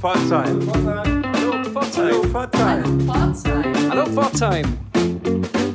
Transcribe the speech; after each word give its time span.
Pforzheim. 0.00 0.60
Hallo 1.34 1.64
Pforzheim. 1.64 2.32
Hallo 3.90 4.04
Pforzheim. 4.06 4.64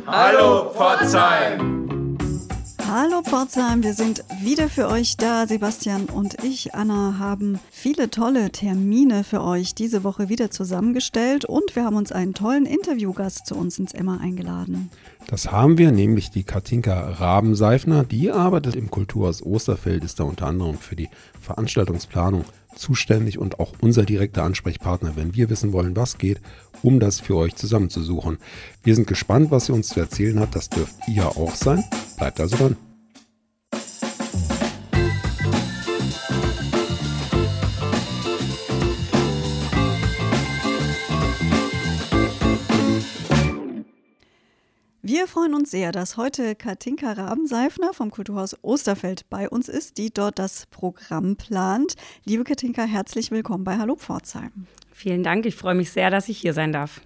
Hallo 0.08 0.72
Pforzheim. 0.72 1.84
Hallo 2.88 3.22
Pforzheim, 3.24 3.84
wir 3.84 3.94
sind 3.94 4.24
wieder 4.42 4.70
für 4.70 4.88
euch 4.88 5.18
da. 5.18 5.46
Sebastian 5.46 6.06
und 6.06 6.42
ich, 6.42 6.74
Anna, 6.74 7.18
haben 7.20 7.60
viele 7.70 8.12
tolle 8.12 8.52
Termine 8.52 9.26
für 9.26 9.42
euch 9.42 9.76
diese 9.76 10.06
Woche 10.06 10.30
wieder 10.30 10.52
zusammengestellt 10.52 11.44
und 11.44 11.76
wir 11.76 11.84
haben 11.84 11.98
uns 11.98 12.14
einen 12.14 12.34
tollen 12.34 12.66
Interviewgast 12.66 13.48
zu 13.48 13.56
uns 13.56 13.78
ins 13.78 13.94
Emma 13.94 14.18
eingeladen. 14.18 14.90
Das 15.28 15.52
haben 15.52 15.78
wir, 15.78 15.92
nämlich 15.92 16.30
die 16.32 16.44
Katinka 16.44 17.10
Rabenseifner. 17.10 18.04
Die 18.04 18.32
arbeitet 18.32 18.76
im 18.76 18.90
Kulturhaus 18.90 19.42
Osterfeld, 19.42 20.04
ist 20.04 20.20
da 20.20 20.24
unter 20.24 20.46
anderem 20.46 20.78
für 20.78 20.96
die 20.96 21.10
Veranstaltungsplanung 21.42 22.46
zuständig 22.76 23.38
und 23.38 23.60
auch 23.60 23.74
unser 23.82 24.04
direkter 24.04 24.44
Ansprechpartner, 24.44 25.16
wenn 25.16 25.36
wir 25.36 25.50
wissen 25.50 25.74
wollen, 25.74 25.96
was 25.96 26.18
geht, 26.18 26.42
um 26.82 27.00
das 27.00 27.20
für 27.20 27.36
euch 27.36 27.56
zusammenzusuchen. 27.56 28.38
Wir 28.84 28.96
sind 28.96 29.08
gespannt, 29.08 29.52
was 29.52 29.68
sie 29.68 29.74
uns 29.74 29.90
zu 29.90 30.00
erzählen 30.00 30.40
hat. 30.40 30.56
Das 30.56 30.70
dürft 30.70 30.96
ihr 31.08 31.26
auch 31.26 31.56
sein. 31.56 31.84
Bleibt 32.18 32.40
also 32.40 32.58
dran. 32.58 32.78
Wir 45.14 45.28
freuen 45.28 45.54
uns 45.54 45.70
sehr, 45.70 45.92
dass 45.92 46.18
heute 46.18 46.56
Katinka 46.56 47.12
Rabenseifner 47.12 47.94
vom 47.94 48.10
Kulturhaus 48.10 48.58
Osterfeld 48.64 49.30
bei 49.30 49.48
uns 49.48 49.70
ist, 49.70 50.00
die 50.00 50.12
dort 50.12 50.40
das 50.40 50.66
Programm 50.66 51.36
plant. 51.36 51.94
Liebe 52.26 52.44
Katinka, 52.44 52.84
herzlich 52.86 53.30
willkommen 53.30 53.64
bei 53.64 53.78
Hallo 53.78 53.96
Pforzheim. 53.96 54.66
Vielen 54.92 55.22
Dank, 55.22 55.46
ich 55.46 55.56
freue 55.56 55.76
mich 55.76 55.92
sehr, 55.92 56.10
dass 56.10 56.30
ich 56.30 56.40
hier 56.40 56.56
sein 56.56 56.74
darf. 56.74 57.00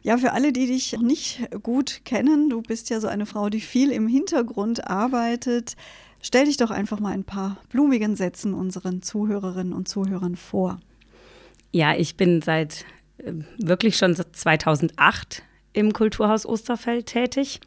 Ja, 0.00 0.16
für 0.16 0.32
alle, 0.32 0.54
die 0.54 0.66
dich 0.66 0.98
nicht 0.98 1.46
gut 1.62 2.06
kennen, 2.06 2.48
du 2.48 2.62
bist 2.62 2.88
ja 2.88 3.00
so 3.00 3.08
eine 3.08 3.26
Frau, 3.26 3.50
die 3.50 3.60
viel 3.60 3.92
im 3.92 4.08
Hintergrund 4.08 4.88
arbeitet. 4.88 5.74
Stell 6.22 6.46
dich 6.46 6.56
doch 6.56 6.70
einfach 6.70 7.00
mal 7.00 7.12
ein 7.12 7.24
paar 7.24 7.58
blumigen 7.68 8.16
Sätzen 8.16 8.54
unseren 8.54 9.02
Zuhörerinnen 9.02 9.74
und 9.74 9.88
Zuhörern 9.88 10.36
vor. 10.36 10.80
Ja, 11.70 11.94
ich 11.94 12.16
bin 12.16 12.40
seit 12.40 12.86
äh, 13.18 13.34
wirklich 13.58 13.98
schon 13.98 14.14
seit 14.14 14.34
2008 14.34 15.42
im 15.72 15.92
Kulturhaus 15.92 16.46
Osterfeld 16.46 17.06
tätig. 17.06 17.60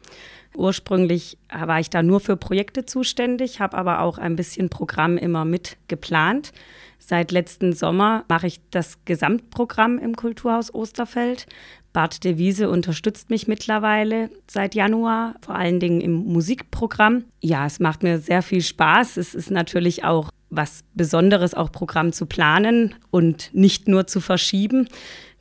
Ursprünglich 0.54 1.38
war 1.52 1.80
ich 1.80 1.90
da 1.90 2.02
nur 2.02 2.20
für 2.20 2.36
Projekte 2.36 2.86
zuständig, 2.86 3.60
habe 3.60 3.76
aber 3.76 4.00
auch 4.00 4.18
ein 4.18 4.36
bisschen 4.36 4.70
Programm 4.70 5.18
immer 5.18 5.44
mit 5.44 5.76
geplant. 5.88 6.52
Seit 6.98 7.30
letzten 7.30 7.72
Sommer 7.72 8.24
mache 8.28 8.46
ich 8.46 8.60
das 8.70 9.04
Gesamtprogramm 9.04 9.98
im 9.98 10.16
Kulturhaus 10.16 10.74
Osterfeld. 10.74 11.46
Bart 11.92 12.24
de 12.24 12.36
Wiese 12.36 12.68
unterstützt 12.68 13.30
mich 13.30 13.48
mittlerweile 13.48 14.30
seit 14.46 14.74
Januar, 14.74 15.34
vor 15.40 15.54
allen 15.54 15.80
Dingen 15.80 16.00
im 16.00 16.12
Musikprogramm. 16.12 17.24
Ja, 17.40 17.66
es 17.66 17.80
macht 17.80 18.02
mir 18.02 18.18
sehr 18.18 18.42
viel 18.42 18.62
Spaß. 18.62 19.18
Es 19.18 19.34
ist 19.34 19.50
natürlich 19.50 20.04
auch 20.04 20.30
was 20.50 20.84
Besonderes, 20.94 21.54
auch 21.54 21.72
Programm 21.72 22.12
zu 22.12 22.26
planen 22.26 22.94
und 23.10 23.50
nicht 23.52 23.88
nur 23.88 24.06
zu 24.06 24.20
verschieben. 24.20 24.88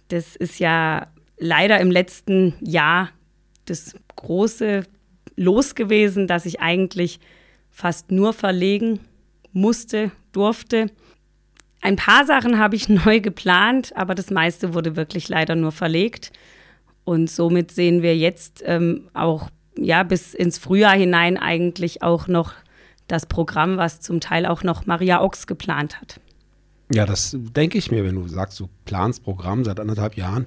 Das 0.10 0.36
ist 0.36 0.60
ja 0.60 1.08
leider 1.38 1.80
im 1.80 1.92
letzten 1.92 2.54
Jahr 2.62 3.10
das 3.66 3.96
große 4.16 4.84
Los 5.36 5.76
gewesen, 5.76 6.28
dass 6.28 6.46
ich 6.46 6.62
eigentlich 6.62 7.20
fast 7.70 8.12
nur 8.12 8.34
verlegen 8.34 9.00
musste, 9.52 10.12
durfte. 10.32 10.88
Ein 11.82 11.98
paar 11.98 12.26
Sachen 12.26 12.58
habe 12.58 12.76
ich 12.76 12.90
neu 13.06 13.20
geplant, 13.20 13.92
aber 13.96 14.16
das 14.16 14.30
meiste 14.30 14.74
wurde 14.74 14.96
wirklich 14.96 15.30
leider 15.30 15.56
nur 15.56 15.72
verlegt. 15.72 16.32
Und 17.04 17.30
somit 17.30 17.72
sehen 17.72 18.02
wir 18.02 18.18
jetzt 18.18 18.64
ähm, 18.66 19.10
auch 19.14 19.50
ja 19.78 20.04
bis 20.04 20.34
ins 20.34 20.58
Frühjahr 20.58 20.96
hinein 20.96 21.38
eigentlich 21.38 22.02
auch 22.02 22.28
noch 22.28 22.54
das 23.08 23.26
Programm, 23.26 23.78
was 23.78 24.00
zum 24.00 24.20
Teil 24.20 24.46
auch 24.46 24.64
noch 24.64 24.86
Maria 24.86 25.22
Ochs 25.22 25.46
geplant 25.46 26.02
hat. 26.02 26.20
Ja, 26.92 27.06
das 27.06 27.36
denke 27.38 27.78
ich 27.78 27.92
mir, 27.92 28.04
wenn 28.04 28.16
du 28.16 28.28
sagst, 28.28 28.60
du 28.60 28.70
planst 28.86 29.24
Programm 29.24 29.64
seit 29.64 29.80
anderthalb 29.80 30.18
Jahren, 30.18 30.46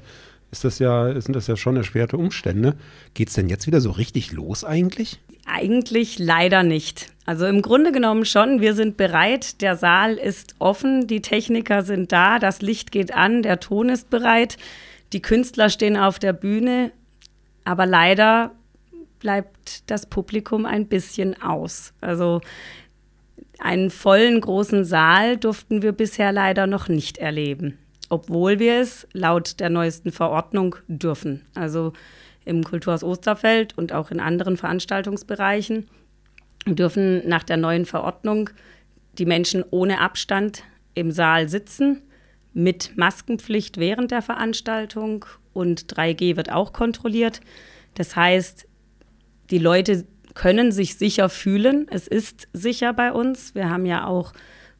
ist 0.50 0.64
das 0.64 0.78
ja, 0.78 1.20
sind 1.20 1.36
das 1.36 1.46
ja 1.46 1.56
schon 1.56 1.76
erschwerte 1.76 2.16
Umstände. 2.16 2.76
Geht 3.14 3.28
es 3.28 3.34
denn 3.34 3.48
jetzt 3.48 3.66
wieder 3.66 3.80
so 3.80 3.90
richtig 3.90 4.32
los 4.32 4.64
eigentlich? 4.64 5.20
Eigentlich 5.46 6.18
leider 6.18 6.62
nicht. 6.62 7.12
Also 7.26 7.46
im 7.46 7.62
Grunde 7.62 7.92
genommen 7.92 8.24
schon. 8.24 8.60
Wir 8.60 8.74
sind 8.74 8.96
bereit, 8.96 9.60
der 9.60 9.76
Saal 9.76 10.14
ist 10.14 10.54
offen, 10.58 11.06
die 11.06 11.20
Techniker 11.20 11.82
sind 11.82 12.12
da, 12.12 12.38
das 12.38 12.62
Licht 12.62 12.92
geht 12.92 13.14
an, 13.14 13.42
der 13.42 13.60
Ton 13.60 13.88
ist 13.90 14.08
bereit, 14.10 14.56
die 15.12 15.20
Künstler 15.20 15.68
stehen 15.68 15.96
auf 15.96 16.18
der 16.18 16.32
Bühne. 16.32 16.92
Aber 17.64 17.84
leider 17.84 18.52
bleibt 19.20 19.90
das 19.90 20.06
Publikum 20.06 20.64
ein 20.64 20.86
bisschen 20.86 21.40
aus. 21.42 21.92
Also 22.00 22.40
einen 23.58 23.90
vollen 23.90 24.40
großen 24.40 24.84
Saal 24.84 25.36
durften 25.36 25.82
wir 25.82 25.92
bisher 25.92 26.32
leider 26.32 26.66
noch 26.66 26.88
nicht 26.88 27.18
erleben 27.18 27.78
obwohl 28.08 28.58
wir 28.58 28.80
es 28.80 29.06
laut 29.12 29.60
der 29.60 29.70
neuesten 29.70 30.12
Verordnung 30.12 30.76
dürfen. 30.86 31.46
Also 31.54 31.92
im 32.44 32.64
Kulturhaus 32.64 33.04
Osterfeld 33.04 33.76
und 33.76 33.92
auch 33.92 34.10
in 34.10 34.20
anderen 34.20 34.56
Veranstaltungsbereichen 34.56 35.86
dürfen 36.66 37.26
nach 37.28 37.42
der 37.42 37.56
neuen 37.56 37.84
Verordnung 37.84 38.50
die 39.18 39.26
Menschen 39.26 39.64
ohne 39.70 40.00
Abstand 40.00 40.62
im 40.94 41.10
Saal 41.10 41.48
sitzen, 41.48 42.02
mit 42.54 42.96
Maskenpflicht 42.96 43.76
während 43.76 44.10
der 44.10 44.22
Veranstaltung 44.22 45.26
und 45.52 45.92
3G 45.94 46.36
wird 46.36 46.50
auch 46.50 46.72
kontrolliert. 46.72 47.40
Das 47.94 48.16
heißt, 48.16 48.66
die 49.50 49.58
Leute 49.58 50.06
können 50.34 50.72
sich 50.72 50.96
sicher 50.96 51.28
fühlen. 51.28 51.86
Es 51.90 52.08
ist 52.08 52.48
sicher 52.52 52.92
bei 52.92 53.12
uns. 53.12 53.54
Wir 53.54 53.70
haben 53.70 53.86
ja 53.86 54.06
auch 54.06 54.32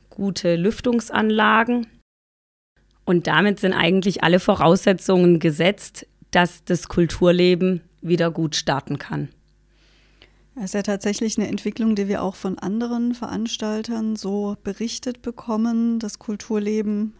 gute 0.09 0.57
Lüftungsanlagen 0.57 1.87
und 3.09 3.27
damit 3.27 3.59
sind 3.59 3.73
eigentlich 3.73 4.23
alle 4.23 4.39
Voraussetzungen 4.39 5.39
gesetzt, 5.39 6.07
dass 6.31 6.63
das 6.65 6.89
Kulturleben 6.89 7.81
wieder 8.03 8.31
gut 8.31 8.55
starten 8.55 8.99
kann. 8.99 9.31
Das 10.55 10.67
ist 10.67 10.75
ja 10.75 10.83
tatsächlich 10.83 11.39
eine 11.39 11.49
Entwicklung, 11.49 11.95
die 11.95 12.07
wir 12.07 12.23
auch 12.23 12.35
von 12.35 12.59
anderen 12.59 13.15
Veranstaltern 13.15 14.15
so 14.15 14.57
berichtet 14.63 15.23
bekommen. 15.23 16.01
Das 16.01 16.19
Kulturleben 16.19 17.15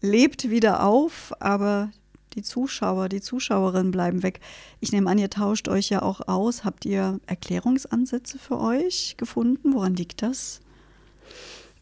lebt 0.00 0.50
wieder 0.50 0.86
auf, 0.86 1.32
aber 1.40 1.90
die 2.34 2.42
Zuschauer, 2.42 3.08
die 3.08 3.20
Zuschauerinnen 3.20 3.90
bleiben 3.90 4.22
weg. 4.22 4.38
Ich 4.78 4.92
nehme 4.92 5.10
an, 5.10 5.18
ihr 5.18 5.30
tauscht 5.30 5.66
euch 5.66 5.88
ja 5.88 6.02
auch 6.02 6.28
aus. 6.28 6.64
Habt 6.64 6.84
ihr 6.84 7.18
Erklärungsansätze 7.26 8.38
für 8.38 8.60
euch 8.60 9.16
gefunden? 9.16 9.74
Woran 9.74 9.96
liegt 9.96 10.22
das? 10.22 10.60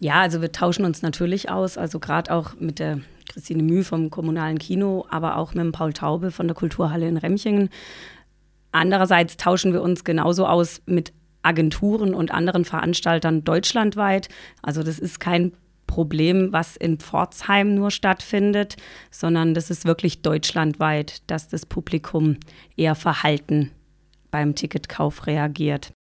Ja, 0.00 0.22
also 0.22 0.41
wir 0.41 0.52
tauschen 0.52 0.86
uns 0.86 1.02
natürlich 1.02 1.50
aus, 1.50 1.76
also 1.76 2.00
gerade 2.00 2.32
auch 2.32 2.54
mit 2.58 2.78
der 2.78 3.02
Christine 3.28 3.62
Müh 3.62 3.83
vom 3.83 4.10
Kommunalen 4.10 4.59
Kino, 4.59 5.06
aber 5.10 5.37
auch 5.37 5.55
mit 5.55 5.65
dem 5.65 5.72
Paul 5.72 5.93
Taube 5.93 6.31
von 6.31 6.49
der 6.49 6.55
Kulturhalle 6.55 7.09
in 7.09 7.16
Remchingen. 7.16 7.69
Andererseits 8.72 9.37
tauschen 9.37 9.72
wir 9.72 9.83
uns 9.83 10.05
genauso 10.05 10.47
aus 10.47 10.81
mit 10.87 11.12
Agenturen 11.43 12.15
und 12.15 12.31
anderen 12.31 12.65
Veranstaltern 12.65 13.44
deutschlandweit. 13.44 14.28
Also 14.62 14.83
das 14.83 14.99
ist 14.99 15.21
kein 15.21 15.53
Problem, 15.87 16.53
was 16.53 16.77
in 16.77 16.99
Pforzheim 16.99 17.75
nur 17.75 17.91
stattfindet, 17.91 18.77
sondern 19.10 19.53
das 19.53 19.71
ist 19.71 19.84
wirklich 19.84 20.22
deutschlandweit, 20.22 21.22
dass 21.31 21.49
das 21.49 21.66
Publikum 21.66 22.39
eher 22.77 22.94
verhalten 22.94 23.72
beim 24.31 24.54
Ticketkauf 24.54 25.27
reagiert. 25.27 25.93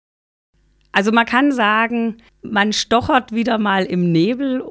Also 0.93 1.13
man 1.13 1.27
kann 1.27 1.53
sagen, 1.53 2.19
man 2.43 2.73
stochert 2.73 3.33
wieder 3.33 3.59
mal 3.59 3.85
im 3.85 4.13
Nebel, 4.13 4.63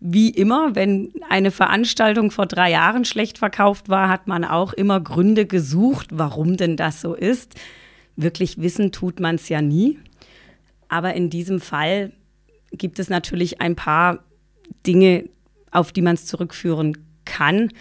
wie 0.00 0.30
immer, 0.30 0.74
wenn 0.74 1.12
eine 1.28 1.50
Veranstaltung 1.50 2.30
vor 2.30 2.46
drei 2.46 2.70
Jahren 2.70 3.04
schlecht 3.04 3.38
verkauft 3.38 3.88
war, 3.88 4.08
hat 4.08 4.28
man 4.28 4.44
auch 4.44 4.72
immer 4.72 5.00
Gründe 5.00 5.44
gesucht, 5.46 6.08
warum 6.12 6.56
denn 6.56 6.76
das 6.76 7.00
so 7.00 7.14
ist. 7.14 7.54
Wirklich 8.14 8.58
wissen 8.58 8.92
tut 8.92 9.18
man 9.18 9.36
es 9.36 9.48
ja 9.48 9.60
nie. 9.60 9.98
Aber 10.88 11.14
in 11.14 11.30
diesem 11.30 11.60
Fall 11.60 12.12
gibt 12.72 12.98
es 12.98 13.10
natürlich 13.10 13.60
ein 13.60 13.74
paar 13.74 14.24
Dinge, 14.86 15.28
auf 15.70 15.92
die 15.92 16.02
man 16.02 16.14
es 16.14 16.26
zurückführen 16.26 16.96
kann. 17.24 17.72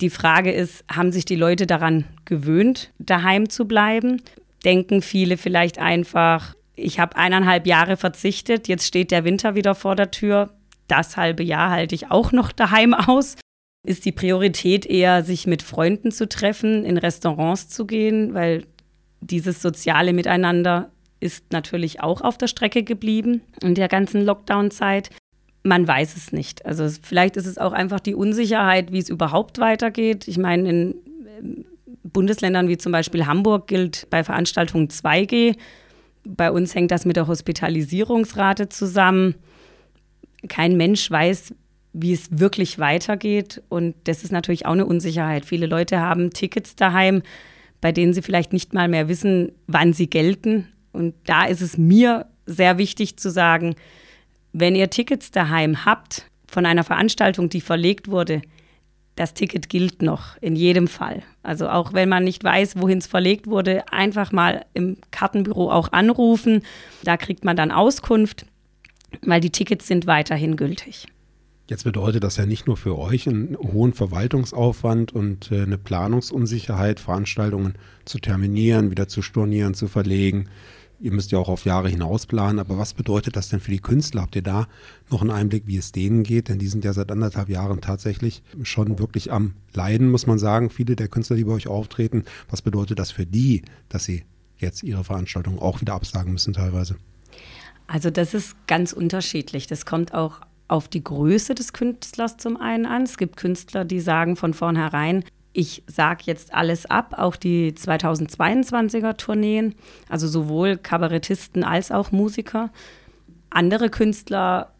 Die 0.00 0.10
Frage 0.10 0.52
ist, 0.52 0.84
haben 0.90 1.12
sich 1.12 1.24
die 1.24 1.36
Leute 1.36 1.66
daran 1.66 2.04
gewöhnt, 2.24 2.92
daheim 2.98 3.48
zu 3.48 3.66
bleiben? 3.66 4.22
Denken 4.64 5.02
viele 5.02 5.36
vielleicht 5.36 5.78
einfach, 5.78 6.54
ich 6.76 7.00
habe 7.00 7.16
eineinhalb 7.16 7.66
Jahre 7.66 7.96
verzichtet, 7.96 8.68
jetzt 8.68 8.86
steht 8.86 9.10
der 9.10 9.24
Winter 9.24 9.54
wieder 9.54 9.74
vor 9.74 9.96
der 9.96 10.10
Tür, 10.10 10.50
das 10.92 11.16
halbe 11.16 11.42
Jahr 11.42 11.70
halte 11.70 11.94
ich 11.94 12.10
auch 12.10 12.32
noch 12.32 12.52
daheim 12.52 12.94
aus. 13.08 13.36
Ist 13.84 14.04
die 14.04 14.12
Priorität 14.12 14.86
eher, 14.86 15.24
sich 15.24 15.46
mit 15.46 15.62
Freunden 15.62 16.12
zu 16.12 16.28
treffen, 16.28 16.84
in 16.84 16.98
Restaurants 16.98 17.68
zu 17.68 17.84
gehen, 17.84 18.32
weil 18.34 18.64
dieses 19.20 19.60
soziale 19.60 20.12
Miteinander 20.12 20.90
ist 21.18 21.52
natürlich 21.52 22.00
auch 22.00 22.20
auf 22.20 22.36
der 22.36 22.46
Strecke 22.46 22.82
geblieben 22.82 23.42
in 23.62 23.74
der 23.74 23.88
ganzen 23.88 24.24
Lockdown-Zeit. 24.24 25.10
Man 25.64 25.86
weiß 25.86 26.16
es 26.16 26.32
nicht. 26.32 26.66
Also 26.66 26.88
vielleicht 27.02 27.36
ist 27.36 27.46
es 27.46 27.58
auch 27.58 27.72
einfach 27.72 28.00
die 28.00 28.14
Unsicherheit, 28.14 28.92
wie 28.92 28.98
es 28.98 29.08
überhaupt 29.08 29.58
weitergeht. 29.58 30.26
Ich 30.28 30.38
meine, 30.38 30.68
in 30.68 30.94
ähm, 31.38 31.64
Bundesländern 32.02 32.68
wie 32.68 32.78
zum 32.78 32.92
Beispiel 32.92 33.26
Hamburg 33.26 33.68
gilt 33.68 34.08
bei 34.10 34.24
Veranstaltungen 34.24 34.88
2G. 34.88 35.56
Bei 36.24 36.50
uns 36.50 36.74
hängt 36.74 36.90
das 36.90 37.04
mit 37.04 37.16
der 37.16 37.28
Hospitalisierungsrate 37.28 38.68
zusammen. 38.68 39.36
Kein 40.48 40.76
Mensch 40.76 41.10
weiß, 41.10 41.54
wie 41.92 42.12
es 42.12 42.38
wirklich 42.38 42.78
weitergeht. 42.78 43.62
Und 43.68 43.94
das 44.04 44.24
ist 44.24 44.32
natürlich 44.32 44.66
auch 44.66 44.72
eine 44.72 44.86
Unsicherheit. 44.86 45.44
Viele 45.44 45.66
Leute 45.66 46.00
haben 46.00 46.30
Tickets 46.30 46.76
daheim, 46.76 47.22
bei 47.80 47.92
denen 47.92 48.14
sie 48.14 48.22
vielleicht 48.22 48.52
nicht 48.52 48.72
mal 48.72 48.88
mehr 48.88 49.08
wissen, 49.08 49.52
wann 49.66 49.92
sie 49.92 50.08
gelten. 50.08 50.68
Und 50.92 51.14
da 51.24 51.44
ist 51.44 51.60
es 51.60 51.78
mir 51.78 52.26
sehr 52.46 52.78
wichtig 52.78 53.18
zu 53.18 53.30
sagen, 53.30 53.74
wenn 54.52 54.74
ihr 54.74 54.90
Tickets 54.90 55.30
daheim 55.30 55.84
habt 55.84 56.26
von 56.46 56.66
einer 56.66 56.84
Veranstaltung, 56.84 57.48
die 57.48 57.60
verlegt 57.60 58.08
wurde, 58.08 58.42
das 59.14 59.34
Ticket 59.34 59.68
gilt 59.68 60.00
noch 60.00 60.36
in 60.40 60.56
jedem 60.56 60.88
Fall. 60.88 61.22
Also 61.42 61.68
auch 61.68 61.92
wenn 61.92 62.08
man 62.08 62.24
nicht 62.24 62.42
weiß, 62.42 62.80
wohin 62.80 62.98
es 62.98 63.06
verlegt 63.06 63.46
wurde, 63.46 63.84
einfach 63.92 64.32
mal 64.32 64.64
im 64.72 64.96
Kartenbüro 65.10 65.70
auch 65.70 65.92
anrufen. 65.92 66.62
Da 67.04 67.16
kriegt 67.16 67.44
man 67.44 67.56
dann 67.56 67.72
Auskunft, 67.72 68.46
weil 69.24 69.40
die 69.40 69.50
Tickets 69.50 69.86
sind 69.86 70.06
weiterhin 70.06 70.56
gültig. 70.56 71.06
Jetzt 71.68 71.84
bedeutet 71.84 72.24
das 72.24 72.36
ja 72.36 72.44
nicht 72.44 72.66
nur 72.66 72.76
für 72.76 72.98
euch 72.98 73.28
einen 73.28 73.56
hohen 73.56 73.92
Verwaltungsaufwand 73.92 75.12
und 75.12 75.50
äh, 75.52 75.62
eine 75.62 75.78
Planungsunsicherheit, 75.78 77.00
Veranstaltungen 77.00 77.74
zu 78.04 78.18
terminieren, 78.18 78.90
wieder 78.90 79.08
zu 79.08 79.22
stornieren, 79.22 79.74
zu 79.74 79.86
verlegen. 79.88 80.48
Ihr 81.00 81.12
müsst 81.12 81.32
ja 81.32 81.38
auch 81.38 81.48
auf 81.48 81.64
Jahre 81.64 81.88
hinaus 81.88 82.26
planen, 82.26 82.58
aber 82.58 82.78
was 82.78 82.94
bedeutet 82.94 83.36
das 83.36 83.48
denn 83.48 83.58
für 83.58 83.70
die 83.70 83.80
Künstler? 83.80 84.22
Habt 84.22 84.36
ihr 84.36 84.42
da 84.42 84.68
noch 85.10 85.20
einen 85.20 85.30
Einblick, 85.30 85.66
wie 85.66 85.76
es 85.76 85.92
denen 85.92 86.22
geht? 86.22 86.48
Denn 86.48 86.58
die 86.58 86.68
sind 86.68 86.84
ja 86.84 86.92
seit 86.92 87.10
anderthalb 87.10 87.48
Jahren 87.48 87.80
tatsächlich 87.80 88.42
schon 88.62 88.98
wirklich 88.98 89.32
am 89.32 89.54
Leiden, 89.72 90.10
muss 90.10 90.26
man 90.26 90.38
sagen. 90.38 90.70
Viele 90.70 90.94
der 90.94 91.08
Künstler, 91.08 91.36
die 91.36 91.44
bei 91.44 91.52
euch 91.52 91.66
auftreten. 91.66 92.24
Was 92.50 92.62
bedeutet 92.62 92.98
das 92.98 93.10
für 93.10 93.26
die, 93.26 93.62
dass 93.88 94.04
sie 94.04 94.24
jetzt 94.58 94.82
ihre 94.82 95.04
Veranstaltungen 95.04 95.58
auch 95.58 95.80
wieder 95.80 95.94
absagen 95.94 96.32
müssen 96.32 96.52
teilweise? 96.52 96.96
Also 97.86 98.10
das 98.10 98.34
ist 98.34 98.66
ganz 98.66 98.92
unterschiedlich. 98.92 99.66
Das 99.66 99.86
kommt 99.86 100.14
auch 100.14 100.40
auf 100.68 100.88
die 100.88 101.04
Größe 101.04 101.54
des 101.54 101.72
Künstlers 101.72 102.38
zum 102.38 102.56
einen 102.56 102.86
an. 102.86 103.02
Es 103.02 103.18
gibt 103.18 103.36
Künstler, 103.36 103.84
die 103.84 104.00
sagen 104.00 104.36
von 104.36 104.54
vornherein, 104.54 105.24
ich 105.52 105.82
sage 105.86 106.22
jetzt 106.24 106.54
alles 106.54 106.86
ab, 106.86 107.14
auch 107.18 107.36
die 107.36 107.72
2022er 107.72 109.16
Tourneen, 109.16 109.74
also 110.08 110.26
sowohl 110.26 110.78
Kabarettisten 110.78 111.62
als 111.62 111.92
auch 111.92 112.10
Musiker. 112.10 112.70
Andere 113.50 113.90
Künstler 113.90 114.72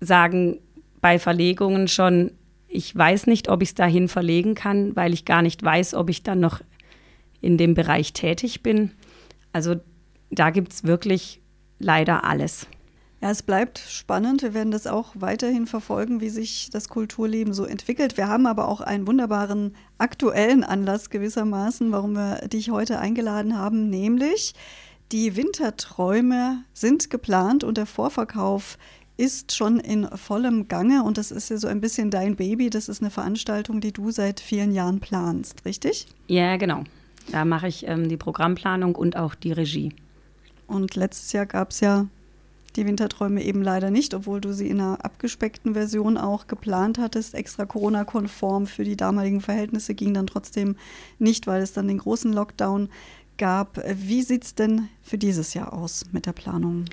sagen 0.00 0.58
bei 1.00 1.20
Verlegungen 1.20 1.86
schon, 1.86 2.32
ich 2.66 2.94
weiß 2.94 3.28
nicht, 3.28 3.48
ob 3.48 3.62
ich 3.62 3.70
es 3.70 3.74
dahin 3.74 4.08
verlegen 4.08 4.54
kann, 4.54 4.96
weil 4.96 5.14
ich 5.14 5.24
gar 5.24 5.42
nicht 5.42 5.62
weiß, 5.62 5.94
ob 5.94 6.10
ich 6.10 6.24
dann 6.24 6.40
noch 6.40 6.60
in 7.40 7.56
dem 7.56 7.74
Bereich 7.74 8.12
tätig 8.12 8.62
bin. 8.62 8.90
Also 9.52 9.76
da 10.30 10.50
gibt 10.50 10.72
es 10.72 10.84
wirklich 10.84 11.40
leider 11.78 12.24
alles. 12.24 12.66
Ja, 13.20 13.30
es 13.30 13.42
bleibt 13.42 13.78
spannend. 13.78 14.42
Wir 14.42 14.54
werden 14.54 14.70
das 14.70 14.86
auch 14.86 15.12
weiterhin 15.14 15.66
verfolgen, 15.66 16.20
wie 16.20 16.28
sich 16.28 16.70
das 16.70 16.88
Kulturleben 16.88 17.52
so 17.52 17.64
entwickelt. 17.64 18.16
Wir 18.16 18.28
haben 18.28 18.46
aber 18.46 18.68
auch 18.68 18.80
einen 18.80 19.08
wunderbaren 19.08 19.74
aktuellen 19.98 20.62
Anlass 20.62 21.10
gewissermaßen, 21.10 21.90
warum 21.90 22.12
wir 22.12 22.46
dich 22.48 22.70
heute 22.70 23.00
eingeladen 23.00 23.58
haben, 23.58 23.90
nämlich 23.90 24.54
die 25.10 25.36
Winterträume 25.36 26.64
sind 26.74 27.10
geplant 27.10 27.64
und 27.64 27.78
der 27.78 27.86
Vorverkauf 27.86 28.78
ist 29.16 29.56
schon 29.56 29.80
in 29.80 30.06
vollem 30.16 30.68
Gange 30.68 31.02
und 31.02 31.18
das 31.18 31.32
ist 31.32 31.50
ja 31.50 31.56
so 31.56 31.66
ein 31.66 31.80
bisschen 31.80 32.10
dein 32.10 32.36
Baby. 32.36 32.70
Das 32.70 32.88
ist 32.88 33.02
eine 33.02 33.10
Veranstaltung, 33.10 33.80
die 33.80 33.92
du 33.92 34.10
seit 34.12 34.38
vielen 34.38 34.70
Jahren 34.70 35.00
planst, 35.00 35.64
richtig? 35.64 36.06
Ja, 36.28 36.56
genau. 36.56 36.84
Da 37.32 37.44
mache 37.44 37.66
ich 37.66 37.86
ähm, 37.88 38.08
die 38.08 38.16
Programmplanung 38.16 38.94
und 38.94 39.16
auch 39.16 39.34
die 39.34 39.52
Regie. 39.52 39.92
Und 40.68 40.94
letztes 40.94 41.32
Jahr 41.32 41.46
gab 41.46 41.70
es 41.70 41.80
ja 41.80 42.06
die 42.76 42.86
Winterträume 42.86 43.42
eben 43.42 43.62
leider 43.62 43.90
nicht, 43.90 44.14
obwohl 44.14 44.40
du 44.40 44.52
sie 44.52 44.68
in 44.68 44.80
einer 44.80 45.04
abgespeckten 45.04 45.74
Version 45.74 46.16
auch 46.16 46.46
geplant 46.46 46.98
hattest, 46.98 47.34
extra 47.34 47.66
Corona-konform 47.66 48.66
für 48.66 48.84
die 48.84 48.96
damaligen 48.96 49.40
Verhältnisse, 49.40 49.94
ging 49.94 50.14
dann 50.14 50.28
trotzdem 50.28 50.76
nicht, 51.18 51.48
weil 51.48 51.62
es 51.62 51.72
dann 51.72 51.88
den 51.88 51.98
großen 51.98 52.32
Lockdown 52.32 52.88
gab. 53.36 53.82
Wie 53.92 54.22
sieht 54.22 54.44
es 54.44 54.54
denn 54.54 54.88
für 55.02 55.18
dieses 55.18 55.54
Jahr 55.54 55.72
aus 55.72 56.04
mit 56.12 56.26
der 56.26 56.32
Planung? 56.32 56.84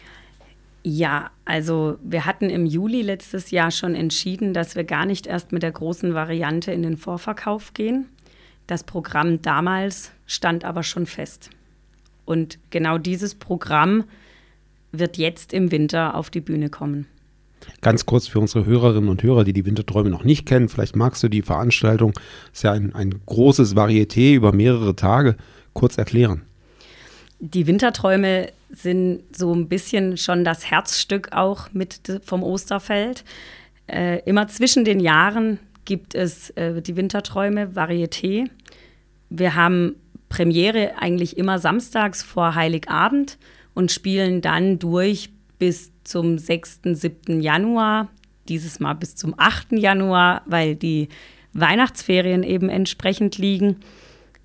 Ja, 0.84 1.32
also 1.46 1.98
wir 2.04 2.26
hatten 2.26 2.50
im 2.50 2.66
Juli 2.66 3.02
letztes 3.02 3.52
Jahr 3.52 3.72
schon 3.72 3.96
entschieden, 3.96 4.54
dass 4.54 4.76
wir 4.76 4.84
gar 4.84 5.06
nicht 5.06 5.28
erst 5.28 5.52
mit 5.52 5.64
der 5.64 5.72
großen 5.72 6.14
Variante 6.14 6.72
in 6.72 6.84
den 6.84 6.98
Vorverkauf 6.98 7.74
gehen. 7.74 8.08
Das 8.68 8.84
Programm 8.84 9.42
damals 9.42 10.12
stand 10.28 10.64
aber 10.64 10.84
schon 10.84 11.06
fest. 11.06 11.50
Und 12.26 12.60
genau 12.70 12.98
dieses 12.98 13.36
Programm 13.36 14.04
wird 14.92 15.18
jetzt 15.18 15.54
im 15.54 15.72
Winter 15.72 16.16
auf 16.16 16.30
die 16.30 16.42
Bühne 16.42 16.70
kommen. 16.70 17.08
Ganz 17.82 18.06
kurz 18.06 18.28
für 18.28 18.40
unsere 18.40 18.66
Hörerinnen 18.66 19.10
und 19.10 19.24
Hörer, 19.24 19.44
die 19.44 19.54
die 19.54 19.66
Winterträume 19.66 20.10
noch 20.10 20.24
nicht 20.24 20.46
kennen, 20.46 20.70
vielleicht 20.70 20.96
magst 20.96 21.24
du 21.24 21.30
die 21.30 21.42
Veranstaltung, 21.42 22.14
ist 22.54 22.64
ja 22.64 22.72
ein, 22.72 22.94
ein 22.94 23.22
großes 23.26 23.76
Varieté 23.76 24.36
über 24.36 24.52
mehrere 24.52 24.96
Tage, 24.96 25.36
kurz 25.74 25.98
erklären. 25.98 26.44
Die 27.40 27.68
Winterträume 27.68 28.50
sind 28.70 29.24
so 29.36 29.54
ein 29.54 29.68
bisschen 29.68 30.18
schon 30.18 30.44
das 30.44 30.70
Herzstück 30.70 31.30
auch 31.32 31.72
mit 31.74 32.22
vom 32.24 32.44
Osterfeld. 32.44 33.24
Äh, 33.88 34.20
immer 34.26 34.48
zwischen 34.48 34.86
den 34.86 35.00
Jahren 35.00 35.60
gibt 35.86 36.16
es 36.16 36.50
äh, 36.52 36.82
die 36.82 36.96
Winterträume 36.96 37.68
Varieté. 37.76 38.50
Wir 39.30 39.56
haben 39.56 39.96
Premiere 40.36 40.96
eigentlich 41.00 41.38
immer 41.38 41.60
samstags 41.60 42.22
vor 42.22 42.56
Heiligabend 42.56 43.38
und 43.74 43.90
spielen 43.90 44.42
dann 44.42 44.80
durch 44.80 45.30
bis 45.60 45.94
zum 46.04 46.38
6., 46.38 46.82
7. 46.84 47.40
Januar, 47.40 48.10
dieses 48.50 48.82
Mal 48.82 48.96
bis 48.96 49.16
zum 49.16 49.34
8. 49.38 49.72
Januar, 49.72 50.42
weil 50.46 50.76
die 50.76 51.08
Weihnachtsferien 51.54 52.44
eben 52.44 52.68
entsprechend 52.68 53.38
liegen. 53.38 53.78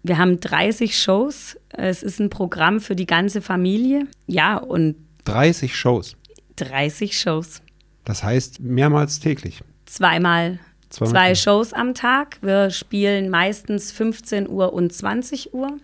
Wir 0.05 0.19
haben 0.19 0.39
30 0.39 0.97
Shows. 0.97 1.59
Es 1.71 2.05
ist 2.05 2.21
ein 2.21 2.31
Programm 2.31 2.79
für 2.81 2.95
die 2.95 3.07
ganze 3.07 3.43
Familie. 3.43 4.07
Ja, 4.29 4.59
und 4.59 4.95
30 5.25 5.75
Shows. 5.75 6.17
30 6.55 7.19
Shows. 7.19 7.63
Das 8.05 8.23
heißt 8.23 8.61
mehrmals 8.61 9.19
täglich. 9.19 9.61
Zweimal. 9.87 10.61
Zweimal 10.91 11.13
zwei 11.13 11.35
Shows 11.35 11.73
am 11.73 11.95
Tag. 11.95 12.39
Wir 12.43 12.71
spielen 12.71 13.31
meistens 13.31 13.93
15 13.93 14.49
Uhr 14.49 14.73
und 14.73 14.93
20 14.93 15.55
Uhr. 15.55 15.79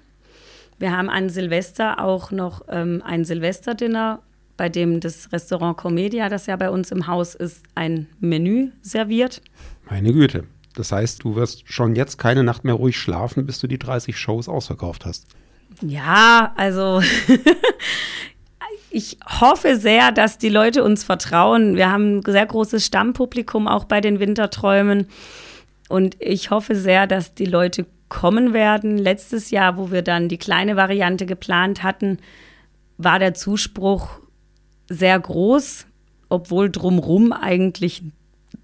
Wir 0.78 0.94
haben 0.94 1.08
an 1.08 1.30
Silvester 1.30 2.00
auch 2.04 2.30
noch 2.30 2.62
ähm, 2.68 3.02
ein 3.04 3.24
Silvesterdinner, 3.24 4.20
bei 4.56 4.68
dem 4.68 5.00
das 5.00 5.32
Restaurant 5.32 5.76
Comedia, 5.76 6.28
das 6.28 6.46
ja 6.46 6.56
bei 6.56 6.70
uns 6.70 6.90
im 6.90 7.06
Haus 7.06 7.34
ist, 7.34 7.62
ein 7.74 8.08
Menü 8.20 8.72
serviert. 8.82 9.40
Meine 9.88 10.12
Güte. 10.12 10.44
Das 10.74 10.92
heißt, 10.92 11.24
du 11.24 11.36
wirst 11.36 11.72
schon 11.72 11.94
jetzt 11.94 12.18
keine 12.18 12.42
Nacht 12.42 12.64
mehr 12.64 12.74
ruhig 12.74 12.98
schlafen, 12.98 13.46
bis 13.46 13.60
du 13.60 13.66
die 13.66 13.78
30 13.78 14.18
Shows 14.18 14.48
ausverkauft 14.48 15.06
hast. 15.06 15.26
Ja, 15.80 16.52
also 16.56 17.00
ich 18.96 19.18
hoffe 19.26 19.76
sehr, 19.76 20.10
dass 20.10 20.38
die 20.38 20.48
Leute 20.48 20.82
uns 20.82 21.04
vertrauen. 21.04 21.76
Wir 21.76 21.92
haben 21.92 22.20
ein 22.20 22.22
sehr 22.24 22.46
großes 22.46 22.86
Stammpublikum 22.86 23.68
auch 23.68 23.84
bei 23.84 24.00
den 24.00 24.20
Winterträumen. 24.20 25.08
Und 25.90 26.16
ich 26.18 26.50
hoffe 26.50 26.74
sehr, 26.74 27.06
dass 27.06 27.34
die 27.34 27.44
Leute 27.44 27.84
kommen 28.08 28.54
werden. 28.54 28.96
Letztes 28.96 29.50
Jahr, 29.50 29.76
wo 29.76 29.90
wir 29.90 30.00
dann 30.00 30.30
die 30.30 30.38
kleine 30.38 30.76
Variante 30.76 31.26
geplant 31.26 31.82
hatten, 31.82 32.20
war 32.96 33.18
der 33.18 33.34
Zuspruch 33.34 34.08
sehr 34.88 35.20
groß, 35.20 35.86
obwohl 36.30 36.70
drumrum 36.70 37.34
eigentlich 37.34 38.02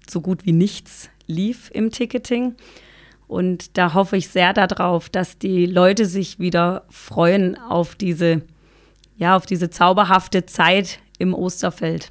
so 0.09 0.19
gut 0.19 0.47
wie 0.47 0.51
nichts 0.51 1.11
lief 1.27 1.69
im 1.71 1.91
Ticketing. 1.91 2.55
Und 3.27 3.77
da 3.77 3.93
hoffe 3.93 4.17
ich 4.17 4.29
sehr 4.29 4.53
darauf, 4.53 5.09
dass 5.09 5.37
die 5.37 5.67
Leute 5.67 6.07
sich 6.07 6.39
wieder 6.39 6.85
freuen 6.89 7.55
auf 7.55 7.93
diese, 7.93 8.41
ja, 9.23 9.37
auf 9.37 9.45
diese 9.45 9.69
zauberhafte 9.69 10.45
Zeit 10.45 10.99
im 11.17 11.33
Osterfeld. 11.33 12.09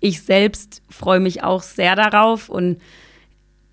Ich 0.00 0.22
selbst 0.22 0.82
freue 0.90 1.20
mich 1.20 1.44
auch 1.44 1.62
sehr 1.62 1.94
darauf 1.94 2.48
und 2.48 2.80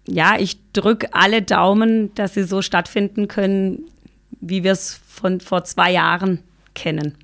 ja, 0.07 0.37
ich 0.37 0.59
drücke 0.71 1.11
alle 1.13 1.41
Daumen, 1.41 2.13
dass 2.13 2.35
sie 2.35 2.43
so 2.43 2.61
stattfinden 2.61 3.27
können, 3.27 3.85
wie 4.41 4.63
wir 4.63 4.73
es 4.73 4.93
von 5.07 5.41
vor 5.41 5.63
zwei 5.63 5.91
Jahren 5.91 6.43
kennen. 6.75 7.15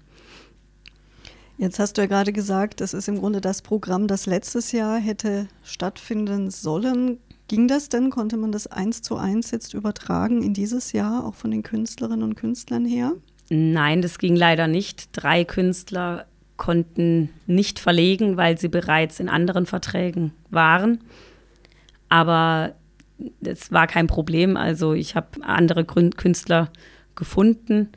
Jetzt 1.60 1.78
hast 1.78 1.98
du 1.98 2.02
ja 2.02 2.08
gerade 2.08 2.34
gesagt, 2.34 2.82
das 2.82 2.96
ist 2.96 3.08
im 3.08 3.20
Grunde 3.20 3.40
das 3.40 3.62
Programm, 3.62 4.08
das 4.08 4.26
letztes 4.26 4.72
Jahr 4.72 4.98
hätte 4.98 5.48
stattfinden 5.64 6.50
sollen. 6.50 7.20
Ging 7.48 7.68
das 7.68 7.90
denn? 7.90 8.10
Konnte 8.10 8.38
man 8.38 8.52
das 8.52 8.66
eins 8.66 9.04
zu 9.04 9.18
eins 9.18 9.52
jetzt 9.52 9.76
übertragen 9.76 10.42
in 10.42 10.56
dieses 10.56 10.94
Jahr, 10.94 11.26
auch 11.26 11.36
von 11.36 11.52
den 11.52 11.62
Künstlerinnen 11.62 12.24
und 12.24 12.36
Künstlern 12.36 12.86
her? 12.86 13.14
Nein, 13.50 14.02
das 14.02 14.20
ging 14.20 14.36
leider 14.36 14.68
nicht. 14.68 15.10
Drei 15.14 15.44
Künstler 15.44 16.26
konnten 16.58 17.30
nicht 17.46 17.80
verlegen, 17.80 18.36
weil 18.36 18.58
sie 18.58 18.68
bereits 18.68 19.20
in 19.20 19.30
anderen 19.30 19.66
Verträgen 19.66 20.34
waren. 20.50 21.00
Aber 22.10 22.74
das 23.40 23.72
war 23.72 23.88
kein 23.88 24.08
Problem. 24.08 24.58
Also 24.58 24.94
ich 24.94 25.16
habe 25.16 25.44
andere 25.44 25.86
Künstler 25.86 26.72
gefunden, 27.16 27.90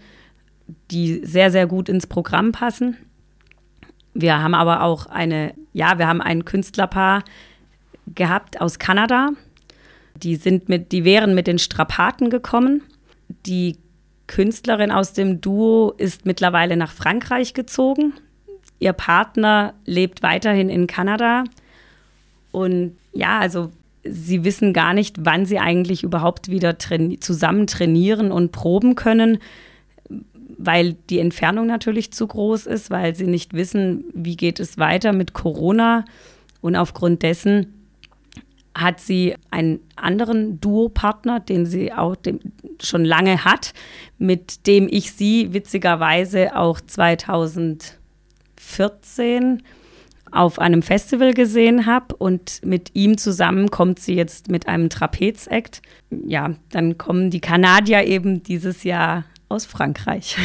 die 0.90 1.24
sehr, 1.24 1.50
sehr 1.50 1.66
gut 1.66 1.88
ins 1.88 2.06
Programm 2.06 2.52
passen. 2.52 2.96
Wir 4.14 4.42
haben 4.42 4.54
aber 4.54 4.82
auch 4.82 5.06
eine, 5.06 5.54
ja, 5.72 5.98
wir 5.98 6.06
haben 6.06 6.20
ein 6.20 6.44
Künstlerpaar 6.44 7.22
gehabt 8.06 8.60
aus 8.60 8.78
Kanada. 8.78 9.30
Die 10.16 10.36
sind 10.36 10.68
mit, 10.68 10.92
die 10.92 11.04
wären 11.04 11.34
mit 11.34 11.46
den 11.46 11.58
Strapaten 11.58 12.30
gekommen. 12.30 12.82
Die 13.46 13.78
Künstlerin 14.30 14.92
aus 14.92 15.12
dem 15.12 15.40
Duo 15.40 15.92
ist 15.98 16.24
mittlerweile 16.24 16.76
nach 16.76 16.92
Frankreich 16.92 17.52
gezogen. 17.52 18.12
Ihr 18.78 18.92
Partner 18.92 19.74
lebt 19.86 20.22
weiterhin 20.22 20.68
in 20.68 20.86
Kanada. 20.86 21.42
Und 22.52 22.96
ja, 23.12 23.40
also 23.40 23.72
sie 24.04 24.44
wissen 24.44 24.72
gar 24.72 24.94
nicht, 24.94 25.16
wann 25.24 25.46
sie 25.46 25.58
eigentlich 25.58 26.04
überhaupt 26.04 26.48
wieder 26.48 26.78
traini 26.78 27.18
zusammen 27.18 27.66
trainieren 27.66 28.30
und 28.30 28.52
proben 28.52 28.94
können, 28.94 29.38
weil 30.58 30.92
die 31.10 31.18
Entfernung 31.18 31.66
natürlich 31.66 32.12
zu 32.12 32.28
groß 32.28 32.66
ist, 32.66 32.88
weil 32.88 33.16
sie 33.16 33.26
nicht 33.26 33.52
wissen, 33.52 34.04
wie 34.14 34.36
geht 34.36 34.60
es 34.60 34.78
weiter 34.78 35.12
mit 35.12 35.32
Corona. 35.32 36.04
Und 36.60 36.76
aufgrund 36.76 37.24
dessen 37.24 37.79
hat 38.80 39.00
sie 39.00 39.34
einen 39.50 39.80
anderen 39.96 40.60
Duopartner, 40.60 41.40
den 41.40 41.66
sie 41.66 41.92
auch 41.92 42.14
schon 42.82 43.04
lange 43.04 43.44
hat, 43.44 43.74
mit 44.18 44.66
dem 44.66 44.88
ich 44.90 45.12
sie 45.12 45.52
witzigerweise 45.52 46.56
auch 46.56 46.80
2014 46.80 49.62
auf 50.32 50.58
einem 50.58 50.82
Festival 50.82 51.34
gesehen 51.34 51.86
habe 51.86 52.14
und 52.16 52.60
mit 52.64 52.94
ihm 52.94 53.18
zusammen 53.18 53.70
kommt 53.70 53.98
sie 53.98 54.14
jetzt 54.14 54.48
mit 54.48 54.68
einem 54.68 54.88
Trapezakt. 54.88 55.82
Ja, 56.10 56.54
dann 56.70 56.98
kommen 56.98 57.30
die 57.30 57.40
Kanadier 57.40 58.04
eben 58.04 58.42
dieses 58.42 58.84
Jahr 58.84 59.24
aus 59.48 59.66
Frankreich. 59.66 60.36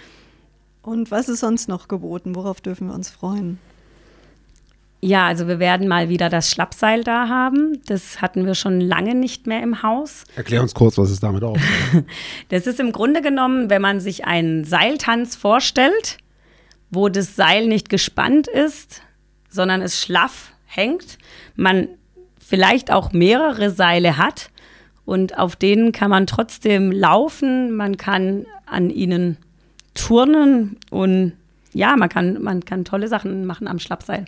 und 0.82 1.10
was 1.10 1.28
ist 1.28 1.40
sonst 1.40 1.68
noch 1.68 1.88
geboten? 1.88 2.36
Worauf 2.36 2.60
dürfen 2.60 2.88
wir 2.88 2.94
uns 2.94 3.10
freuen? 3.10 3.58
Ja, 5.02 5.26
also 5.26 5.48
wir 5.48 5.58
werden 5.58 5.88
mal 5.88 6.10
wieder 6.10 6.28
das 6.28 6.50
Schlappseil 6.50 7.04
da 7.04 7.28
haben. 7.28 7.80
Das 7.86 8.20
hatten 8.20 8.44
wir 8.44 8.54
schon 8.54 8.80
lange 8.80 9.14
nicht 9.14 9.46
mehr 9.46 9.62
im 9.62 9.82
Haus. 9.82 10.24
Erklär 10.36 10.60
uns 10.60 10.74
kurz, 10.74 10.98
was 10.98 11.10
es 11.10 11.20
damit 11.20 11.42
auf. 11.42 11.58
das 12.50 12.66
ist 12.66 12.80
im 12.80 12.92
Grunde 12.92 13.22
genommen, 13.22 13.70
wenn 13.70 13.80
man 13.80 14.00
sich 14.00 14.26
einen 14.26 14.64
Seiltanz 14.64 15.36
vorstellt, 15.36 16.18
wo 16.90 17.08
das 17.08 17.34
Seil 17.34 17.66
nicht 17.66 17.88
gespannt 17.88 18.46
ist, 18.46 19.00
sondern 19.48 19.80
es 19.80 19.98
schlaff 20.00 20.52
hängt, 20.66 21.18
man 21.56 21.88
vielleicht 22.38 22.90
auch 22.90 23.12
mehrere 23.12 23.70
Seile 23.70 24.18
hat 24.18 24.50
und 25.06 25.38
auf 25.38 25.56
denen 25.56 25.92
kann 25.92 26.10
man 26.10 26.26
trotzdem 26.26 26.92
laufen, 26.92 27.74
man 27.74 27.96
kann 27.96 28.44
an 28.66 28.90
ihnen 28.90 29.38
turnen 29.94 30.76
und 30.90 31.32
ja, 31.72 31.96
man 31.96 32.08
kann, 32.08 32.42
man 32.42 32.64
kann 32.64 32.84
tolle 32.84 33.08
Sachen 33.08 33.46
machen 33.46 33.66
am 33.66 33.78
Schlappseil. 33.78 34.26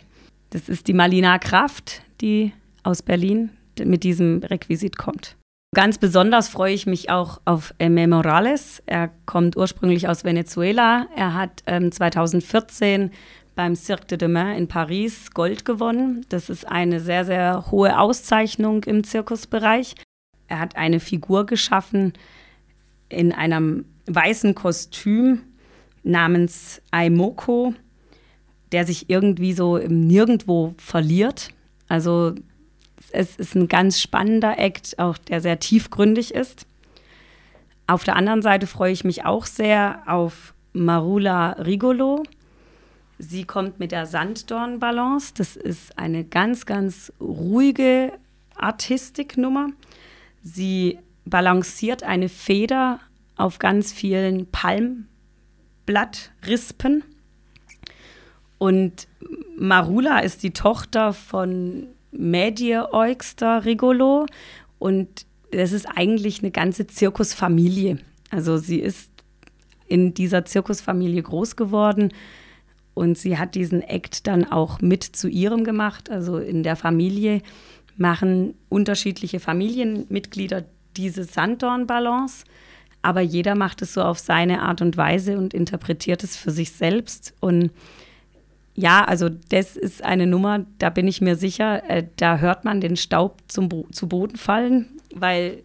Das 0.53 0.69
ist 0.69 0.87
die 0.87 0.93
Malina 0.93 1.39
Kraft, 1.39 2.03
die 2.21 2.53
aus 2.83 3.01
Berlin 3.01 3.49
mit 3.83 4.03
diesem 4.03 4.43
Requisit 4.43 4.99
kommt. 4.99 5.35
Ganz 5.73 5.97
besonders 5.97 6.47
freue 6.47 6.75
ich 6.75 6.85
mich 6.85 7.09
auch 7.09 7.41
auf 7.43 7.73
Eme 7.79 8.07
Morales. 8.07 8.83
Er 8.85 9.09
kommt 9.25 9.57
ursprünglich 9.57 10.07
aus 10.07 10.23
Venezuela. 10.23 11.07
Er 11.15 11.33
hat 11.33 11.63
ähm, 11.65 11.91
2014 11.91 13.09
beim 13.55 13.75
Cirque 13.75 14.05
de 14.05 14.19
Demain 14.19 14.55
in 14.55 14.67
Paris 14.67 15.31
Gold 15.31 15.65
gewonnen. 15.65 16.23
Das 16.29 16.51
ist 16.51 16.67
eine 16.67 16.99
sehr, 16.99 17.25
sehr 17.25 17.71
hohe 17.71 17.97
Auszeichnung 17.97 18.83
im 18.83 19.03
Zirkusbereich. 19.03 19.95
Er 20.47 20.59
hat 20.59 20.75
eine 20.75 20.99
Figur 20.99 21.47
geschaffen 21.47 22.13
in 23.09 23.31
einem 23.31 23.85
weißen 24.05 24.53
Kostüm 24.53 25.41
namens 26.03 26.79
Aimoko, 26.91 27.73
der 28.73 28.85
sich 28.85 29.09
irgendwie 29.09 29.53
so 29.53 29.77
im 29.77 30.05
Nirgendwo 30.07 30.73
verliert. 30.77 31.49
Also 31.87 32.35
es 33.11 33.35
ist 33.35 33.55
ein 33.55 33.67
ganz 33.67 34.01
spannender 34.01 34.57
Act, 34.57 34.97
auch 34.97 35.17
der 35.17 35.39
sehr 35.39 35.59
tiefgründig 35.59 36.33
ist. 36.33 36.65
Auf 37.85 38.03
der 38.03 38.15
anderen 38.15 38.41
Seite 38.41 38.65
freue 38.65 38.91
ich 38.91 39.03
mich 39.03 39.25
auch 39.25 39.45
sehr 39.45 40.01
auf 40.07 40.55
Marula 40.73 41.51
Rigolo. 41.51 42.23
Sie 43.19 43.43
kommt 43.43 43.79
mit 43.79 43.91
der 43.91 44.07
Sanddornbalance. 44.07 45.33
Das 45.37 45.55
ist 45.55 45.99
eine 45.99 46.23
ganz, 46.23 46.65
ganz 46.65 47.13
ruhige 47.21 48.13
Artistiknummer. 48.55 49.67
Sie 50.41 50.97
balanciert 51.25 52.01
eine 52.03 52.29
Feder 52.29 52.99
auf 53.35 53.59
ganz 53.59 53.93
vielen 53.93 54.47
Palmblattrispen. 54.47 57.03
Und 58.63 59.09
Marula 59.57 60.19
ist 60.19 60.41
die 60.41 60.51
Tochter 60.51 61.11
von 61.11 61.87
Medie 62.13 62.77
Eugster 62.77 63.65
Rigolo 63.65 64.25
und 64.79 65.25
das 65.51 65.73
ist 65.73 65.85
eigentlich 65.85 66.39
eine 66.39 66.51
ganze 66.51 66.87
Zirkusfamilie. 66.87 67.97
Also 68.29 68.55
sie 68.55 68.79
ist 68.79 69.11
in 69.85 70.13
dieser 70.13 70.45
Zirkusfamilie 70.45 71.21
groß 71.21 71.57
geworden 71.57 72.13
und 72.93 73.17
sie 73.17 73.37
hat 73.37 73.55
diesen 73.55 73.81
Act 73.81 74.27
dann 74.27 74.49
auch 74.49 74.79
mit 74.79 75.03
zu 75.03 75.27
ihrem 75.27 75.65
gemacht. 75.65 76.09
Also 76.09 76.37
in 76.37 76.63
der 76.63 76.77
Familie 76.77 77.41
machen 77.97 78.53
unterschiedliche 78.69 79.41
Familienmitglieder 79.41 80.63
diese 80.95 81.25
Sanddornbalance, 81.25 82.45
aber 83.01 83.19
jeder 83.19 83.55
macht 83.55 83.81
es 83.81 83.93
so 83.93 84.03
auf 84.03 84.19
seine 84.19 84.61
Art 84.61 84.81
und 84.81 84.95
Weise 84.95 85.37
und 85.37 85.53
interpretiert 85.53 86.23
es 86.23 86.37
für 86.37 86.51
sich 86.51 86.71
selbst 86.71 87.33
und 87.41 87.69
ja, 88.75 89.03
also 89.03 89.29
das 89.29 89.75
ist 89.75 90.03
eine 90.03 90.25
Nummer, 90.25 90.65
da 90.79 90.89
bin 90.89 91.07
ich 91.07 91.21
mir 91.21 91.35
sicher, 91.35 91.87
äh, 91.89 92.03
da 92.17 92.39
hört 92.39 92.65
man 92.65 92.81
den 92.81 92.95
Staub 92.95 93.37
zum 93.47 93.69
Bo 93.69 93.87
zu 93.91 94.07
Boden 94.07 94.35
fallen, 94.35 94.87
weil 95.13 95.63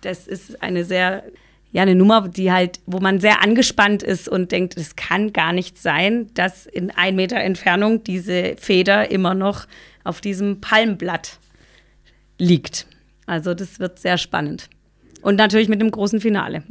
das 0.00 0.26
ist 0.26 0.62
eine 0.62 0.84
sehr, 0.84 1.24
ja, 1.72 1.82
eine 1.82 1.94
Nummer, 1.94 2.28
die 2.28 2.50
halt, 2.50 2.80
wo 2.86 2.98
man 2.98 3.20
sehr 3.20 3.42
angespannt 3.42 4.02
ist 4.02 4.28
und 4.28 4.52
denkt, 4.52 4.76
es 4.76 4.96
kann 4.96 5.32
gar 5.34 5.52
nicht 5.52 5.76
sein, 5.78 6.30
dass 6.34 6.64
in 6.64 6.90
ein 6.90 7.16
Meter 7.16 7.36
Entfernung 7.36 8.04
diese 8.04 8.56
Feder 8.56 9.10
immer 9.10 9.34
noch 9.34 9.66
auf 10.04 10.20
diesem 10.20 10.60
Palmblatt 10.60 11.38
liegt. 12.38 12.86
Also 13.26 13.52
das 13.52 13.80
wird 13.80 13.98
sehr 13.98 14.16
spannend. 14.16 14.70
Und 15.26 15.34
natürlich 15.34 15.68
mit 15.68 15.80
einem 15.80 15.90
großen 15.90 16.20
Finale. 16.20 16.62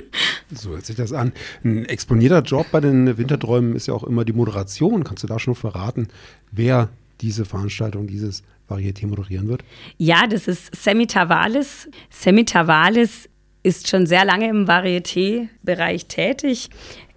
so 0.54 0.70
hört 0.70 0.86
sich 0.86 0.96
das 0.96 1.12
an. 1.12 1.34
Ein 1.62 1.84
exponierter 1.84 2.40
Job 2.40 2.64
bei 2.72 2.80
den 2.80 3.18
Winterträumen 3.18 3.76
ist 3.76 3.86
ja 3.86 3.92
auch 3.92 4.02
immer 4.02 4.24
die 4.24 4.32
Moderation. 4.32 5.04
Kannst 5.04 5.24
du 5.24 5.26
da 5.26 5.38
schon 5.38 5.54
verraten, 5.54 6.08
wer 6.50 6.88
diese 7.20 7.44
Veranstaltung, 7.44 8.06
dieses 8.06 8.44
Varieté 8.66 9.06
moderieren 9.06 9.46
wird? 9.46 9.62
Ja, 9.98 10.26
das 10.26 10.48
ist 10.48 10.74
Semi 10.74 11.06
Tavalis. 11.06 11.90
Semi 12.08 12.46
Tavalis 12.46 13.28
ist 13.62 13.90
schon 13.90 14.06
sehr 14.06 14.24
lange 14.24 14.48
im 14.48 14.66
Varieté-Bereich 14.66 16.06
tätig. 16.06 16.70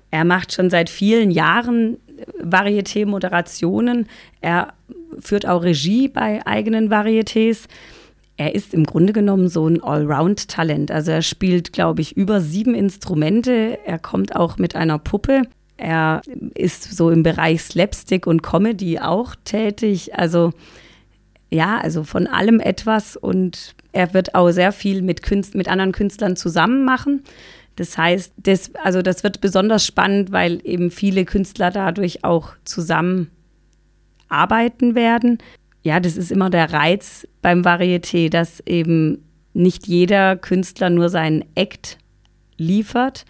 Er 0.09 0.25
macht 0.25 0.51
schon 0.51 0.69
seit 0.69 0.89
vielen 0.89 1.31
Jahren 1.31 1.99
Varieté-Moderationen. 2.43 4.09
Er 4.41 4.73
führt 5.21 5.47
auch 5.47 5.63
Regie 5.63 6.09
bei 6.09 6.45
eigenen 6.45 6.91
Varietés 6.91 7.69
er 8.37 8.55
ist 8.55 8.73
im 8.73 8.85
Grunde 8.85 9.13
genommen 9.13 9.47
so 9.49 9.67
ein 9.67 9.83
Allround-Talent. 9.83 10.91
Also 10.91 11.11
er 11.11 11.21
spielt, 11.21 11.73
glaube 11.73 12.01
ich, 12.01 12.17
über 12.17 12.41
sieben 12.41 12.73
Instrumente. 12.73 13.77
Er 13.85 13.99
kommt 13.99 14.35
auch 14.35 14.57
mit 14.57 14.75
einer 14.75 14.97
Puppe. 14.97 15.43
Er 15.77 16.21
ist 16.55 16.95
so 16.95 17.09
im 17.09 17.23
Bereich 17.23 17.61
Slapstick 17.61 18.27
und 18.27 18.41
Comedy 18.41 18.99
auch 18.99 19.35
tätig. 19.43 20.17
Also 20.17 20.53
ja, 21.49 21.79
also 21.79 22.03
von 22.03 22.27
allem 22.27 22.59
etwas 22.59 23.17
und 23.17 23.75
er 23.91 24.13
wird 24.13 24.35
auch 24.35 24.51
sehr 24.51 24.71
viel 24.71 25.01
mit, 25.01 25.21
Künst, 25.21 25.53
mit 25.53 25.67
anderen 25.67 25.91
Künstlern 25.91 26.35
zusammen 26.35 26.85
machen. 26.85 27.23
Das 27.75 27.97
heißt, 27.97 28.33
das, 28.37 28.73
also 28.75 29.01
das 29.01 29.23
wird 29.23 29.41
besonders 29.41 29.85
spannend, 29.85 30.31
weil 30.31 30.61
eben 30.63 30.91
viele 30.91 31.25
Künstler 31.25 31.71
dadurch 31.71 32.23
auch 32.23 32.53
zusammen 32.63 33.29
arbeiten 34.29 34.95
werden 34.95 35.39
ja, 35.83 35.99
das 35.99 36.17
ist 36.17 36.31
immer 36.31 36.49
der 36.49 36.71
Reiz 36.73 37.27
beim 37.41 37.61
Varieté, 37.61 38.29
dass 38.29 38.59
eben 38.61 39.23
nicht 39.53 39.87
jeder 39.87 40.37
Künstler 40.37 40.89
nur 40.89 41.09
seinen 41.09 41.43
Act 41.55 41.97
liefert, 42.57 43.25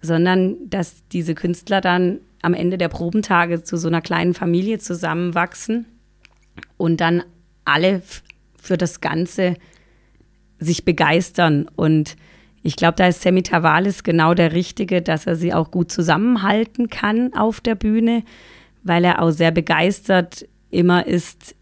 sondern 0.00 0.56
dass 0.68 1.06
diese 1.08 1.34
Künstler 1.34 1.80
dann 1.80 2.20
am 2.42 2.54
Ende 2.54 2.78
der 2.78 2.88
Probentage 2.88 3.62
zu 3.62 3.76
so 3.76 3.88
einer 3.88 4.00
kleinen 4.00 4.34
Familie 4.34 4.78
zusammenwachsen 4.78 5.86
und 6.76 7.00
dann 7.00 7.22
alle 7.64 8.02
für 8.60 8.76
das 8.76 9.00
Ganze 9.00 9.54
sich 10.58 10.84
begeistern. 10.84 11.68
Und 11.76 12.16
Ich 12.62 12.76
glaube, 12.76 12.94
da 12.96 13.08
ist 13.08 13.22
Semi 13.22 13.42
Tavalis 13.42 14.04
genau 14.04 14.34
der 14.34 14.52
Richtige, 14.52 15.02
dass 15.02 15.26
er 15.26 15.34
sie 15.34 15.52
auch 15.52 15.72
gut 15.72 15.90
zusammenhalten 15.90 16.88
kann 16.88 17.34
auf 17.34 17.60
der 17.60 17.74
Bühne, 17.74 18.22
weil 18.84 19.04
er 19.04 19.20
auch 19.20 19.30
sehr 19.30 19.50
begeistert 19.50 20.46
immer 20.72 21.06
ist, 21.06 21.54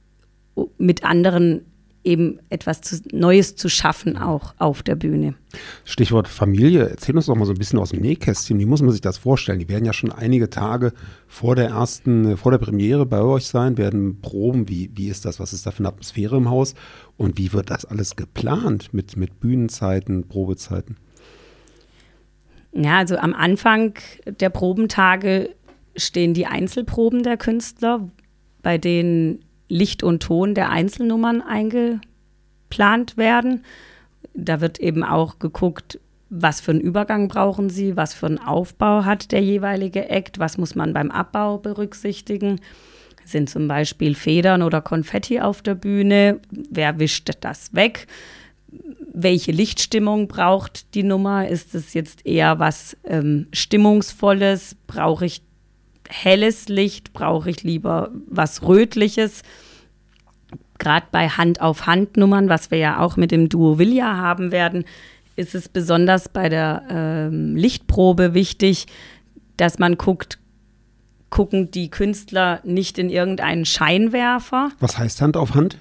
mit 0.79 1.05
anderen 1.05 1.67
eben 2.02 2.38
etwas 2.49 2.81
zu, 2.81 3.00
Neues 3.12 3.57
zu 3.57 3.69
schaffen, 3.69 4.17
auch 4.17 4.55
auf 4.59 4.83
der 4.83 4.97
Bühne. 4.97 5.35
Stichwort 5.85 6.29
Familie, 6.29 6.88
erzähl 6.88 7.14
uns 7.14 7.26
doch 7.26 7.35
mal 7.35 7.45
so 7.45 7.52
ein 7.52 7.59
bisschen 7.59 7.79
aus 7.79 7.90
dem 7.90 8.00
Nähkästchen. 8.00 8.59
Wie 8.59 8.64
muss 8.64 8.81
man 8.81 8.90
sich 8.90 9.02
das 9.02 9.19
vorstellen? 9.19 9.59
Die 9.59 9.69
werden 9.69 9.85
ja 9.85 9.93
schon 9.93 10.11
einige 10.11 10.49
Tage 10.49 10.93
vor 11.26 11.57
der 11.57 11.69
ersten, 11.69 12.37
vor 12.37 12.52
der 12.52 12.59
Premiere 12.59 13.05
bei 13.05 13.21
euch 13.21 13.45
sein, 13.47 13.76
werden 13.76 14.21
proben. 14.23 14.69
Wie, 14.69 14.90
wie 14.95 15.09
ist 15.09 15.25
das? 15.26 15.40
Was 15.40 15.52
ist 15.52 15.67
da 15.67 15.73
für 15.73 15.81
eine 15.81 15.88
Atmosphäre 15.88 16.37
im 16.37 16.49
Haus? 16.49 16.75
Und 17.19 17.37
wie 17.37 17.52
wird 17.52 17.71
das 17.71 17.85
alles 17.85 18.17
geplant 18.17 18.95
mit, 18.95 19.17
mit 19.17 19.40
Bühnenzeiten, 19.40 20.26
Probezeiten? 20.26 20.97
Ja, 22.73 22.99
also 22.99 23.17
am 23.17 23.35
Anfang 23.35 23.95
der 24.26 24.49
Probentage 24.49 25.50
stehen 25.97 26.35
die 26.35 26.47
Einzelproben 26.47 27.25
der 27.25 27.37
Künstler, 27.37 28.09
bei 28.62 28.79
denen 28.79 29.45
Licht 29.69 30.02
und 30.02 30.23
Ton 30.23 30.55
der 30.55 30.71
Einzelnummern 30.71 31.43
eingeplant 31.43 33.17
werden. 33.17 33.64
Da 34.35 34.61
wird 34.61 34.81
eben 34.81 35.02
auch 35.02 35.38
geguckt, 35.38 35.99
was 36.31 36.61
für 36.61 36.71
einen 36.71 36.81
Übergang 36.81 37.29
brauchen 37.29 37.71
Sie, 37.71 37.97
was 37.97 38.14
für 38.14 38.26
einen 38.26 38.38
Aufbau 38.38 39.05
hat 39.05 39.33
der 39.33 39.43
jeweilige 39.43 40.09
Act, 40.09 40.38
was 40.38 40.59
muss 40.59 40.75
man 40.75 40.93
beim 40.93 41.11
Abbau 41.11 41.59
berücksichtigen. 41.59 42.61
Sind 43.25 43.50
zum 43.50 43.69
Beispiel 43.69 44.14
Federn 44.14 44.62
oder 44.62 44.81
Konfetti 44.81 45.40
auf 45.40 45.61
der 45.62 45.75
Bühne? 45.75 46.40
Wer 46.50 46.99
wischt 46.99 47.31
das 47.40 47.75
weg? 47.75 48.07
Welche 49.12 49.50
Lichtstimmung 49.50 50.29
braucht 50.29 50.95
die 50.95 51.02
Nummer? 51.02 51.49
Ist 51.49 51.75
es 51.75 51.95
jetzt 51.95 52.25
eher 52.25 52.61
was 52.61 52.97
ähm, 53.05 53.49
Stimmungsvolles? 53.52 54.76
Brauche 54.87 55.26
ich 55.26 55.43
helles 56.11 56.69
Licht? 56.69 57.12
Brauche 57.12 57.50
ich 57.50 57.62
lieber 57.62 58.11
was 58.26 58.62
Rötliches? 58.62 59.43
Gerade 60.79 61.07
bei 61.11 61.29
Hand-auf-Hand-Nummern, 61.29 62.49
was 62.49 62.71
wir 62.71 62.79
ja 62.79 63.00
auch 63.00 63.17
mit 63.17 63.31
dem 63.31 63.49
Duo 63.49 63.79
Villa 63.79 64.17
haben 64.17 64.50
werden, 64.50 64.85
ist 65.37 65.55
es 65.55 65.69
besonders 65.69 66.29
bei 66.29 66.49
der 66.49 66.83
ähm, 66.90 67.57
Lichtprobe 67.57 68.35
wichtig, 68.35 68.87
dass 69.57 69.79
man 69.79 69.97
guckt, 69.97 70.38
gucken 71.29 71.71
die 71.71 71.90
Künstler 71.90 72.61
nicht 72.64 72.99
in 72.99 73.09
irgendeinen 73.09 73.64
Scheinwerfer. 73.64 74.71
Was 74.81 74.99
heißt 74.99 75.23
Hand 75.23 75.37
auf 75.37 75.55
Hand? 75.55 75.79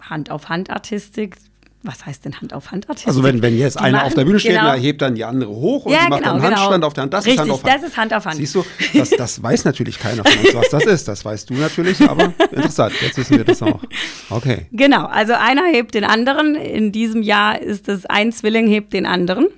Hand 0.00 0.30
auf 0.30 0.48
Hand 0.48 0.70
Artistik 0.70 1.36
was 1.84 2.06
heißt 2.06 2.24
denn 2.24 2.40
Hand 2.40 2.54
auf 2.54 2.70
Hand 2.70 2.88
Artistik? 2.88 3.08
Also 3.08 3.22
wenn, 3.24 3.42
wenn 3.42 3.58
jetzt 3.58 3.78
einer 3.78 4.04
auf 4.04 4.14
der 4.14 4.24
Bühne 4.24 4.38
steht, 4.38 4.52
genau. 4.52 4.72
hebt 4.74 5.02
dann 5.02 5.14
die 5.14 5.24
andere 5.24 5.50
hoch 5.50 5.86
und 5.86 5.92
ja, 5.92 6.08
macht 6.08 6.22
genau, 6.22 6.34
dann 6.34 6.42
genau. 6.42 6.56
Handstand 6.56 6.84
auf 6.84 6.94
der 6.94 7.02
Hand. 7.02 7.12
Das 7.12 7.26
Richtig, 7.26 7.34
ist 7.34 7.40
Hand 7.40 7.50
auf 7.50 7.64
Hand. 7.64 7.74
das 7.74 7.82
ist 7.88 7.96
Hand 7.96 8.14
auf 8.14 8.24
Hand. 8.24 8.36
Siehst 8.36 8.54
du, 8.54 8.64
das, 8.94 9.10
das 9.10 9.42
weiß 9.42 9.64
natürlich 9.64 9.98
keiner 9.98 10.24
von 10.24 10.44
uns, 10.44 10.54
was 10.54 10.68
das 10.68 10.84
ist. 10.84 11.08
Das 11.08 11.24
weißt 11.24 11.50
du 11.50 11.54
natürlich, 11.54 12.00
aber 12.08 12.32
interessant. 12.52 12.94
Jetzt 13.00 13.18
wissen 13.18 13.36
wir 13.36 13.44
das 13.44 13.62
auch. 13.62 13.82
Okay. 14.30 14.66
Genau, 14.70 15.06
also 15.06 15.32
einer 15.34 15.64
hebt 15.64 15.94
den 15.94 16.04
anderen. 16.04 16.54
In 16.54 16.92
diesem 16.92 17.22
Jahr 17.22 17.60
ist 17.60 17.88
es 17.88 18.06
ein 18.06 18.32
Zwilling 18.32 18.68
hebt 18.68 18.92
den 18.92 19.06
anderen. 19.06 19.48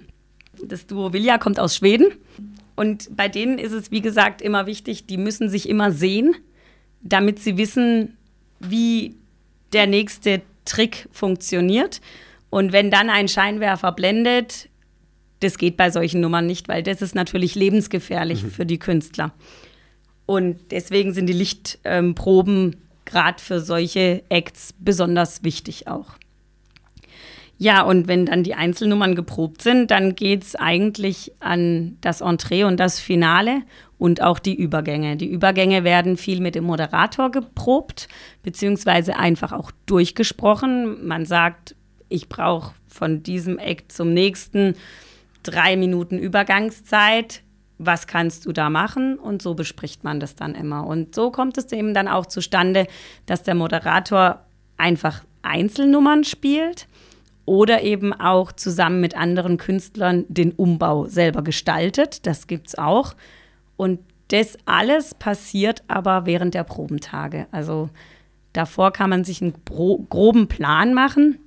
Das 0.64 0.86
Duo 0.86 1.12
Vilja 1.12 1.38
kommt 1.38 1.60
aus 1.60 1.76
Schweden. 1.76 2.06
Und 2.74 3.14
bei 3.16 3.28
denen 3.28 3.58
ist 3.58 3.72
es, 3.72 3.90
wie 3.90 4.00
gesagt, 4.00 4.42
immer 4.42 4.66
wichtig, 4.66 5.06
die 5.06 5.18
müssen 5.18 5.48
sich 5.48 5.68
immer 5.68 5.92
sehen, 5.92 6.34
damit 7.02 7.38
sie 7.38 7.56
wissen, 7.56 8.16
wie 8.60 9.14
der 9.72 9.86
nächste 9.86 10.42
Trick 10.64 11.08
funktioniert. 11.10 12.00
Und 12.50 12.72
wenn 12.72 12.90
dann 12.90 13.10
ein 13.10 13.28
Scheinwerfer 13.28 13.92
blendet, 13.92 14.68
das 15.40 15.58
geht 15.58 15.76
bei 15.76 15.90
solchen 15.90 16.20
Nummern 16.20 16.46
nicht, 16.46 16.68
weil 16.68 16.82
das 16.82 17.02
ist 17.02 17.14
natürlich 17.14 17.54
lebensgefährlich 17.54 18.44
mhm. 18.44 18.50
für 18.50 18.66
die 18.66 18.78
Künstler. 18.78 19.32
Und 20.26 20.70
deswegen 20.70 21.12
sind 21.12 21.26
die 21.26 21.34
Lichtproben 21.34 22.72
ähm, 22.72 22.76
gerade 23.04 23.42
für 23.42 23.60
solche 23.60 24.22
Acts 24.30 24.74
besonders 24.78 25.44
wichtig 25.44 25.86
auch. 25.88 26.16
Ja, 27.56 27.82
und 27.82 28.08
wenn 28.08 28.26
dann 28.26 28.42
die 28.42 28.54
Einzelnummern 28.54 29.14
geprobt 29.14 29.62
sind, 29.62 29.90
dann 29.90 30.16
geht 30.16 30.42
es 30.42 30.56
eigentlich 30.56 31.32
an 31.38 31.96
das 32.00 32.20
Entree 32.20 32.64
und 32.64 32.80
das 32.80 32.98
Finale 32.98 33.62
und 33.96 34.22
auch 34.22 34.38
die 34.38 34.54
Übergänge. 34.54 35.16
Die 35.16 35.30
Übergänge 35.30 35.84
werden 35.84 36.16
viel 36.16 36.40
mit 36.40 36.56
dem 36.56 36.64
Moderator 36.64 37.30
geprobt, 37.30 38.08
beziehungsweise 38.42 39.16
einfach 39.16 39.52
auch 39.52 39.70
durchgesprochen. 39.86 41.06
Man 41.06 41.26
sagt, 41.26 41.76
ich 42.08 42.28
brauche 42.28 42.74
von 42.88 43.22
diesem 43.22 43.58
Act 43.58 43.92
zum 43.92 44.12
nächsten 44.12 44.74
drei 45.44 45.76
Minuten 45.76 46.18
Übergangszeit. 46.18 47.42
Was 47.78 48.06
kannst 48.06 48.46
du 48.46 48.52
da 48.52 48.68
machen? 48.68 49.18
Und 49.18 49.42
so 49.42 49.54
bespricht 49.54 50.02
man 50.02 50.18
das 50.18 50.34
dann 50.34 50.54
immer. 50.54 50.86
Und 50.86 51.14
so 51.14 51.30
kommt 51.30 51.56
es 51.56 51.70
eben 51.72 51.94
dann 51.94 52.08
auch 52.08 52.26
zustande, 52.26 52.86
dass 53.26 53.42
der 53.44 53.54
Moderator 53.54 54.44
einfach 54.76 55.22
Einzelnummern 55.42 56.24
spielt 56.24 56.88
oder 57.46 57.82
eben 57.82 58.12
auch 58.12 58.52
zusammen 58.52 59.00
mit 59.00 59.16
anderen 59.16 59.58
Künstlern 59.58 60.24
den 60.28 60.52
Umbau 60.52 61.06
selber 61.06 61.42
gestaltet. 61.42 62.26
Das 62.26 62.46
gibt 62.46 62.68
es 62.68 62.78
auch. 62.78 63.14
Und 63.76 64.00
das 64.28 64.56
alles 64.64 65.14
passiert 65.14 65.82
aber 65.88 66.26
während 66.26 66.54
der 66.54 66.64
Probentage. 66.64 67.46
Also 67.50 67.90
davor 68.52 68.92
kann 68.92 69.10
man 69.10 69.24
sich 69.24 69.42
einen 69.42 69.54
groben 69.64 70.48
Plan 70.48 70.94
machen, 70.94 71.38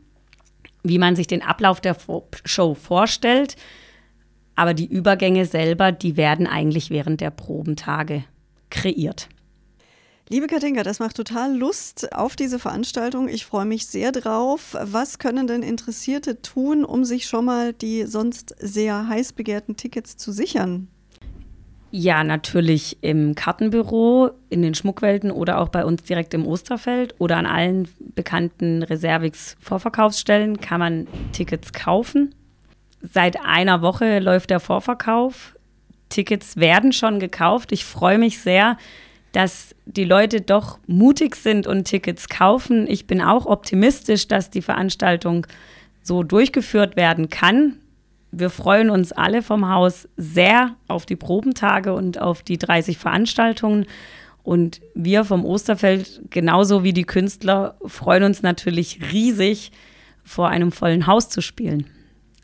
wie 0.84 1.00
man 1.00 1.16
sich 1.16 1.28
den 1.28 1.42
Ablauf 1.42 1.82
der 1.82 1.98
Show 2.46 2.76
vorstellt. 2.76 3.56
Aber 4.56 4.74
die 4.74 4.88
Übergänge 4.88 5.46
selber, 5.46 5.92
die 5.92 6.18
werden 6.18 6.48
eigentlich 6.48 6.90
während 6.90 7.22
der 7.22 7.32
Probentage 7.32 8.24
kreiert. 8.70 9.30
Liebe 10.30 10.48
Katinka, 10.48 10.84
das 10.84 11.00
macht 11.00 11.16
total 11.16 11.56
Lust 11.56 12.12
auf 12.14 12.36
diese 12.36 12.60
Veranstaltung. 12.60 13.30
Ich 13.30 13.46
freue 13.46 13.66
mich 13.66 13.88
sehr 13.88 14.12
drauf. 14.12 14.76
Was 14.82 15.20
können 15.20 15.48
denn 15.48 15.64
Interessierte 15.64 16.42
tun, 16.42 16.84
um 16.84 17.06
sich 17.06 17.28
schon 17.28 17.46
mal 17.46 17.72
die 17.72 18.04
sonst 18.04 18.54
sehr 18.60 19.08
heiß 19.08 19.32
begehrten 19.32 19.78
Tickets 19.78 20.18
zu 20.18 20.34
sichern? 20.34 20.90
Ja, 21.92 22.26
natürlich 22.26 22.98
im 23.00 23.36
Kartenbüro, 23.36 24.32
in 24.50 24.62
den 24.62 24.76
Schmuckwelten 24.76 25.32
oder 25.32 25.62
auch 25.62 25.70
bei 25.70 25.86
uns 25.86 26.04
direkt 26.04 26.34
im 26.34 26.46
Osterfeld 26.46 27.16
oder 27.20 27.38
an 27.38 27.46
allen 27.46 27.88
bekannten 28.14 28.84
Reservix 28.84 29.56
Vorverkaufsstellen 29.62 30.60
kann 30.60 30.80
man 30.82 31.08
Tickets 31.32 31.72
kaufen. 31.72 32.36
Seit 33.02 33.40
einer 33.46 33.82
Woche 33.82 34.20
läuft 34.20 34.50
der 34.50 34.60
Vorverkauf. 34.60 35.56
Tickets 36.10 36.58
werden 36.58 36.92
schon 36.92 37.22
gekauft. 37.22 37.72
Ich 37.72 37.86
freue 37.86 38.18
mich 38.18 38.40
sehr, 38.42 38.78
dass 39.38 39.76
die 39.86 40.04
Leute 40.04 40.42
doch 40.42 40.80
mutig 40.88 41.36
sind 41.36 41.68
und 41.68 41.84
Tickets 41.84 42.28
kaufen. 42.28 42.88
Ich 42.90 43.06
bin 43.06 43.22
auch 43.22 43.46
optimistisch, 43.46 44.28
dass 44.28 44.50
die 44.50 44.64
Veranstaltung 44.64 45.46
so 46.02 46.24
durchgeführt 46.24 46.96
werden 46.96 47.30
kann. 47.30 47.78
Wir 48.32 48.50
freuen 48.50 48.90
uns 48.90 49.12
alle 49.12 49.44
vom 49.44 49.70
Haus 49.70 50.10
sehr 50.18 50.76
auf 50.88 51.06
die 51.06 51.16
Probentage 51.16 51.94
und 51.94 52.20
auf 52.20 52.42
die 52.42 52.58
30 52.58 52.98
Veranstaltungen. 52.98 53.86
Und 54.42 54.82
wir 54.96 55.24
vom 55.24 55.46
Osterfeld, 55.46 56.20
genauso 56.32 56.84
wie 56.84 56.94
die 56.94 57.06
Künstler, 57.06 57.76
freuen 57.86 58.24
uns 58.24 58.42
natürlich 58.42 59.12
riesig, 59.14 59.72
vor 60.24 60.50
einem 60.50 60.72
vollen 60.72 61.06
Haus 61.06 61.30
zu 61.30 61.42
spielen. 61.42 61.86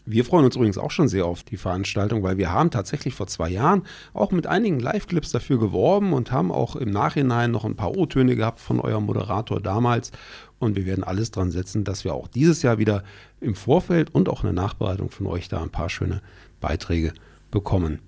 Wir 0.06 0.26
freuen 0.26 0.44
uns 0.44 0.58
übrigens 0.58 0.78
auch 0.78 0.92
schon 0.92 1.08
sehr 1.08 1.26
auf 1.26 1.44
die 1.44 1.56
Veranstaltung, 1.56 2.24
weil 2.24 2.38
wir 2.38 2.52
haben 2.52 2.72
tatsächlich 2.72 3.14
vor 3.14 3.28
zwei 3.28 3.50
Jahren 3.50 3.84
auch 4.14 4.32
mit 4.32 4.48
einigen 4.48 4.80
Live-Clips 4.80 5.32
dafür 5.32 5.60
geworben 5.60 6.12
und 6.12 6.32
haben 6.32 6.52
auch 6.52 6.76
im 6.76 6.92
Nachhinein 6.92 7.52
noch 7.52 7.64
ein 7.64 7.76
paar 7.76 7.96
O-Töne 7.96 8.36
gehabt 8.36 8.60
von 8.60 8.82
eurem 8.82 9.06
Moderator 9.06 9.62
damals. 9.62 10.12
Und 10.60 10.76
wir 10.76 10.86
werden 10.86 11.06
alles 11.06 11.32
dran 11.32 11.52
setzen, 11.52 11.86
dass 11.86 12.04
wir 12.04 12.14
auch 12.14 12.28
dieses 12.28 12.62
Jahr 12.64 12.80
wieder 12.80 13.04
im 13.40 13.56
Vorfeld 13.56 14.14
und 14.14 14.28
auch 14.28 14.44
in 14.44 14.54
der 14.54 14.64
Nachbereitung 14.64 15.10
von 15.10 15.28
euch 15.28 15.48
da 15.48 15.62
ein 15.62 15.70
paar 15.70 15.90
schöne 15.90 16.22
Beiträge 16.60 17.14
bekommen. 17.50 18.00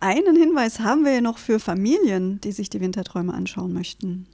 Einen 0.00 0.36
Hinweis 0.36 0.80
haben 0.80 1.04
wir 1.04 1.14
ja 1.14 1.20
noch 1.20 1.38
für 1.38 1.58
Familien, 1.58 2.40
die 2.40 2.52
sich 2.52 2.68
die 2.68 2.80
Winterträume 2.80 3.32
anschauen 3.32 3.72
möchten. 3.72 4.26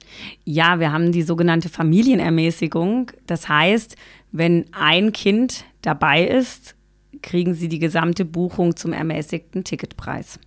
Ja, 0.43 0.79
wir 0.79 0.91
haben 0.91 1.11
die 1.11 1.21
sogenannte 1.21 1.69
Familienermäßigung. 1.69 3.11
Das 3.25 3.47
heißt, 3.47 3.95
wenn 4.31 4.65
ein 4.73 5.13
Kind 5.13 5.65
dabei 5.81 6.27
ist, 6.27 6.75
kriegen 7.21 7.53
Sie 7.53 7.67
die 7.67 7.79
gesamte 7.79 8.25
Buchung 8.25 8.75
zum 8.75 8.93
ermäßigten 8.93 9.63
Ticketpreis. 9.63 10.39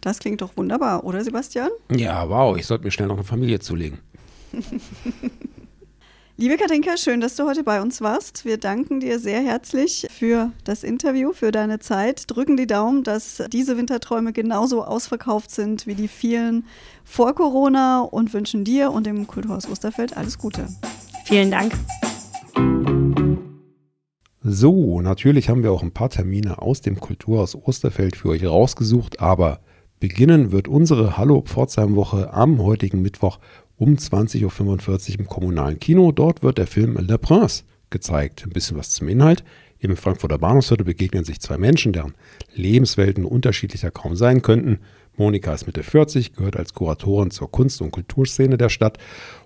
Das 0.00 0.18
klingt 0.18 0.42
doch 0.42 0.56
wunderbar, 0.56 1.04
oder 1.04 1.24
Sebastian? 1.24 1.70
Ja, 1.90 2.28
wow, 2.28 2.56
ich 2.56 2.66
sollte 2.66 2.84
mir 2.84 2.90
schnell 2.90 3.08
noch 3.08 3.16
eine 3.16 3.24
Familie 3.24 3.58
zulegen. 3.60 3.98
Liebe 6.36 6.56
Katinka, 6.56 6.96
schön, 6.96 7.20
dass 7.20 7.36
du 7.36 7.44
heute 7.44 7.62
bei 7.62 7.80
uns 7.80 8.00
warst. 8.00 8.44
Wir 8.44 8.58
danken 8.58 8.98
dir 8.98 9.20
sehr 9.20 9.40
herzlich 9.40 10.08
für 10.10 10.50
das 10.64 10.82
Interview, 10.82 11.32
für 11.32 11.52
deine 11.52 11.78
Zeit. 11.78 12.24
Drücken 12.26 12.56
die 12.56 12.66
Daumen, 12.66 13.04
dass 13.04 13.40
diese 13.52 13.76
Winterträume 13.76 14.32
genauso 14.32 14.82
ausverkauft 14.84 15.52
sind 15.52 15.86
wie 15.86 15.94
die 15.94 16.08
vielen 16.08 16.66
vor 17.04 17.36
Corona 17.36 18.00
und 18.00 18.34
wünschen 18.34 18.64
dir 18.64 18.90
und 18.90 19.06
dem 19.06 19.28
Kulturhaus 19.28 19.68
Osterfeld 19.68 20.16
alles 20.16 20.36
Gute. 20.36 20.66
Vielen 21.24 21.52
Dank. 21.52 21.72
So, 24.46 25.00
natürlich 25.00 25.48
haben 25.48 25.62
wir 25.62 25.72
auch 25.72 25.82
ein 25.82 25.92
paar 25.92 26.10
Termine 26.10 26.60
aus 26.60 26.82
dem 26.82 27.00
Kulturhaus 27.00 27.54
Osterfeld 27.54 28.14
für 28.14 28.28
euch 28.28 28.44
rausgesucht, 28.44 29.18
aber 29.18 29.60
beginnen 30.00 30.52
wird 30.52 30.68
unsere 30.68 31.16
Hallo 31.16 31.40
Pforzheim-Woche 31.40 32.30
am 32.30 32.60
heutigen 32.60 33.00
Mittwoch 33.00 33.38
um 33.78 33.94
20.45 33.94 35.14
Uhr 35.14 35.20
im 35.20 35.26
kommunalen 35.28 35.80
Kino. 35.80 36.12
Dort 36.12 36.42
wird 36.42 36.58
der 36.58 36.66
Film 36.66 36.98
Le 36.98 37.16
Prince 37.16 37.64
gezeigt. 37.88 38.44
Ein 38.44 38.50
bisschen 38.50 38.76
was 38.76 38.90
zum 38.90 39.08
Inhalt. 39.08 39.44
Im 39.78 39.96
Frankfurter 39.96 40.36
Bahnhofsviertel 40.36 40.84
begegnen 40.84 41.24
sich 41.24 41.40
zwei 41.40 41.56
Menschen, 41.56 41.94
deren 41.94 42.12
Lebenswelten 42.54 43.24
unterschiedlicher 43.24 43.90
kaum 43.90 44.14
sein 44.14 44.42
könnten. 44.42 44.80
Monika 45.16 45.54
ist 45.54 45.66
Mitte 45.66 45.82
40, 45.82 46.34
gehört 46.34 46.58
als 46.58 46.74
Kuratorin 46.74 47.30
zur 47.30 47.50
Kunst- 47.50 47.80
und 47.80 47.92
Kulturszene 47.92 48.58
der 48.58 48.68
Stadt 48.68 48.98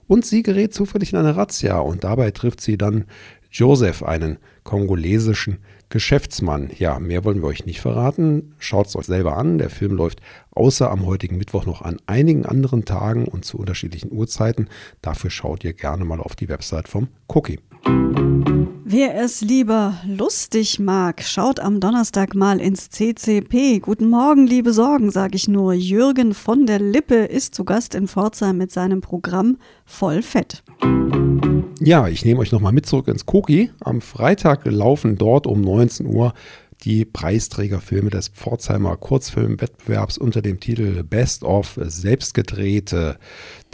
und 0.09 0.27
sie 0.27 0.43
gerät 0.43 0.75
zufällig 0.75 1.13
in 1.13 1.21
eine 1.21 1.37
Razzia 1.37 1.79
und 1.79 2.03
dabei 2.03 2.33
trifft 2.33 2.61
sie 2.61 2.77
dann 2.77 3.05
Joseph, 3.51 4.03
einen 4.03 4.39
kongolesischen 4.69 5.61
Geschäftsmann. 5.89 6.69
Ja, 6.77 6.99
mehr 6.99 7.25
wollen 7.25 7.41
wir 7.41 7.49
euch 7.49 7.65
nicht 7.65 7.81
verraten. 7.81 8.53
Schaut 8.59 8.89
es 8.89 8.97
euch 8.97 9.07
selber 9.07 9.39
an. 9.39 9.57
Der 9.57 9.71
Film 9.71 9.93
läuft 9.93 10.21
außer 10.51 10.91
am 10.91 11.07
heutigen 11.07 11.39
Mittwoch 11.39 11.65
noch 11.65 11.81
an 11.81 11.97
einigen 12.07 12.45
anderen 12.45 12.85
Tagen 12.85 13.25
und 13.25 13.47
zu 13.47 13.57
unterschiedlichen 13.57 14.13
Uhrzeiten. 14.13 14.69
Dafür 15.01 15.31
schaut 15.31 15.65
ihr 15.65 15.73
gerne 15.73 16.05
mal 16.05 16.21
auf 16.21 16.37
die 16.37 16.51
Website 16.51 16.87
vom 16.87 17.09
Cookie. 17.29 17.61
Wer 18.85 19.19
es 19.23 19.41
lieber 19.41 19.95
lustig 20.07 20.79
mag, 20.79 21.23
schaut 21.23 21.61
am 21.61 21.81
Donnerstag 21.81 22.35
mal 22.35 22.61
ins 22.61 22.91
CCP. 22.91 23.79
Guten 23.81 24.11
Morgen, 24.11 24.47
liebe 24.47 24.75
Sorgen, 24.75 25.11
sage 25.11 25.37
ich 25.37 25.49
nur. 25.49 25.73
Jürgen 25.73 26.35
von 26.35 26.67
der 26.67 26.79
Lippe 26.79 27.15
ist 27.15 27.55
zu 27.55 27.65
Gast 27.65 27.95
in 27.95 28.07
Pforzheim 28.07 28.59
mit 28.59 28.71
seinem 28.71 29.01
Programm 29.01 29.57
Voll 29.87 30.21
Fett. 30.21 30.63
Ja, 31.81 32.09
ich 32.09 32.25
nehme 32.25 32.41
euch 32.41 32.51
nochmal 32.51 32.73
mit 32.73 32.87
zurück 32.87 33.07
ins 33.07 33.25
Koki. 33.25 33.71
Am 33.81 34.01
Freitag 34.01 34.65
laufen 34.67 35.17
dort 35.17 35.47
um 35.47 35.61
19 35.61 36.07
Uhr 36.07 36.35
die 36.85 37.05
Preisträgerfilme 37.05 38.11
des 38.11 38.29
Pforzheimer 38.29 38.97
Kurzfilmwettbewerbs 38.97 40.19
unter 40.19 40.43
dem 40.43 40.61
Titel 40.61 41.03
Best 41.03 41.43
of 41.43 41.79
Selbstgedrehte. 41.81 43.19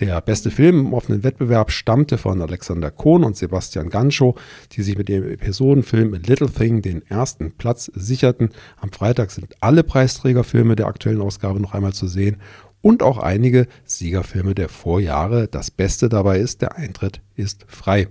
Der 0.01 0.21
beste 0.21 0.51
Film 0.51 0.81
im 0.81 0.95
offenen 0.95 1.23
Wettbewerb 1.23 1.71
stammte 1.71 2.19
von 2.19 2.41
Alexander 2.41 2.91
Kohn 2.91 3.25
und 3.25 3.37
Sebastian 3.37 3.91
Ganschow, 3.91 4.35
die 4.73 4.83
sich 4.83 4.97
mit 4.99 5.09
dem 5.09 5.29
Episodenfilm 5.29 6.15
Little 6.15 6.51
Thing 6.51 6.83
den 6.83 7.07
ersten 7.07 7.53
Platz 7.53 7.91
sicherten. 7.95 8.51
Am 8.81 8.91
Freitag 8.91 9.31
sind 9.31 9.55
alle 9.61 9.83
Preisträgerfilme 9.83 10.77
der 10.77 10.87
aktuellen 10.87 11.21
Ausgabe 11.21 11.61
noch 11.61 11.75
einmal 11.75 11.93
zu 11.93 12.07
sehen 12.07 12.37
und 12.85 13.03
auch 13.03 13.17
einige 13.17 13.67
Siegerfilme 13.87 14.55
der 14.55 14.69
Vorjahre. 14.69 15.49
Das 15.49 15.71
Beste 15.71 16.11
dabei 16.11 16.39
ist, 16.39 16.61
der 16.61 16.77
Eintritt 16.77 17.23
ist 17.35 17.65
frei. 17.67 18.09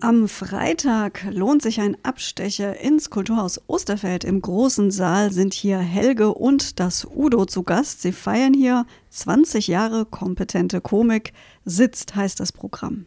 Am 0.00 0.28
Freitag 0.28 1.24
lohnt 1.32 1.62
sich 1.62 1.80
ein 1.80 1.96
Abstecher 2.02 2.78
ins 2.78 3.08
Kulturhaus 3.08 3.60
Osterfeld. 3.66 4.24
Im 4.24 4.42
großen 4.42 4.90
Saal 4.90 5.32
sind 5.32 5.54
hier 5.54 5.78
Helge 5.78 6.34
und 6.34 6.78
das 6.78 7.06
Udo 7.10 7.46
zu 7.46 7.62
Gast. 7.62 8.02
Sie 8.02 8.12
feiern 8.12 8.52
hier 8.52 8.84
20 9.08 9.66
Jahre 9.66 10.04
kompetente 10.04 10.82
Komik. 10.82 11.32
Sitzt 11.64 12.16
heißt 12.16 12.38
das 12.38 12.52
Programm. 12.52 13.06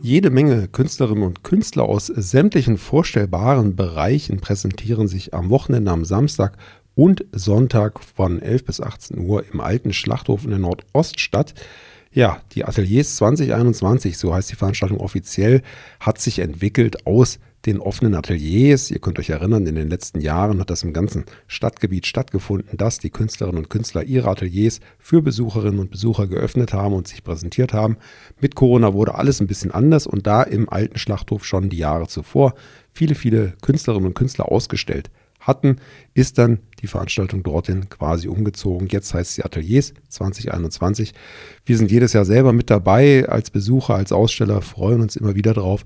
Jede 0.00 0.30
Menge 0.30 0.68
Künstlerinnen 0.68 1.24
und 1.24 1.42
Künstler 1.42 1.84
aus 1.84 2.06
sämtlichen 2.06 2.78
vorstellbaren 2.78 3.74
Bereichen 3.74 4.40
präsentieren 4.40 5.08
sich 5.08 5.34
am 5.34 5.50
Wochenende 5.50 5.90
am 5.90 6.04
Samstag 6.04 6.56
und 6.94 7.24
Sonntag 7.32 8.00
von 8.00 8.40
11 8.40 8.64
bis 8.64 8.80
18 8.80 9.18
Uhr 9.18 9.44
im 9.52 9.60
alten 9.60 9.92
Schlachthof 9.92 10.44
in 10.44 10.50
der 10.50 10.58
Nordoststadt. 10.58 11.54
Ja, 12.12 12.42
die 12.52 12.64
Ateliers 12.64 13.16
2021, 13.16 14.18
so 14.18 14.34
heißt 14.34 14.50
die 14.50 14.56
Veranstaltung 14.56 15.00
offiziell, 15.00 15.62
hat 15.98 16.20
sich 16.20 16.40
entwickelt 16.40 17.06
aus 17.06 17.38
den 17.64 17.78
offenen 17.78 18.14
Ateliers. 18.14 18.90
Ihr 18.90 18.98
könnt 18.98 19.18
euch 19.18 19.30
erinnern, 19.30 19.66
in 19.66 19.76
den 19.76 19.88
letzten 19.88 20.20
Jahren 20.20 20.60
hat 20.60 20.68
das 20.68 20.82
im 20.82 20.92
ganzen 20.92 21.24
Stadtgebiet 21.46 22.06
stattgefunden, 22.06 22.76
dass 22.76 22.98
die 22.98 23.08
Künstlerinnen 23.10 23.62
und 23.62 23.70
Künstler 23.70 24.02
ihre 24.02 24.28
Ateliers 24.28 24.80
für 24.98 25.22
Besucherinnen 25.22 25.78
und 25.78 25.90
Besucher 25.90 26.26
geöffnet 26.26 26.72
haben 26.74 26.94
und 26.94 27.08
sich 27.08 27.24
präsentiert 27.24 27.72
haben. 27.72 27.96
Mit 28.40 28.56
Corona 28.56 28.92
wurde 28.92 29.14
alles 29.14 29.40
ein 29.40 29.46
bisschen 29.46 29.70
anders 29.70 30.06
und 30.06 30.26
da 30.26 30.42
im 30.42 30.68
alten 30.68 30.98
Schlachthof 30.98 31.44
schon 31.44 31.70
die 31.70 31.78
Jahre 31.78 32.08
zuvor 32.08 32.54
viele, 32.92 33.14
viele 33.14 33.54
Künstlerinnen 33.62 34.08
und 34.08 34.14
Künstler 34.14 34.50
ausgestellt 34.50 35.10
hatten, 35.42 35.76
ist 36.14 36.38
dann 36.38 36.58
die 36.80 36.86
Veranstaltung 36.86 37.42
dorthin 37.42 37.88
quasi 37.88 38.28
umgezogen. 38.28 38.88
Jetzt 38.88 39.14
heißt 39.14 39.34
sie 39.34 39.44
Ateliers 39.44 39.94
2021. 40.08 41.14
Wir 41.64 41.76
sind 41.76 41.90
jedes 41.90 42.12
Jahr 42.12 42.24
selber 42.24 42.52
mit 42.52 42.70
dabei 42.70 43.28
als 43.28 43.50
Besucher, 43.50 43.94
als 43.94 44.12
Aussteller, 44.12 44.62
freuen 44.62 45.00
uns 45.00 45.16
immer 45.16 45.34
wieder 45.34 45.54
drauf 45.54 45.84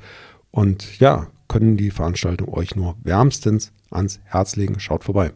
und 0.50 0.98
ja, 1.00 1.28
können 1.48 1.76
die 1.76 1.90
Veranstaltung 1.90 2.48
euch 2.48 2.74
nur 2.74 2.96
wärmstens 3.02 3.72
ans 3.90 4.20
Herz 4.24 4.56
legen. 4.56 4.80
Schaut 4.80 5.04
vorbei. 5.04 5.32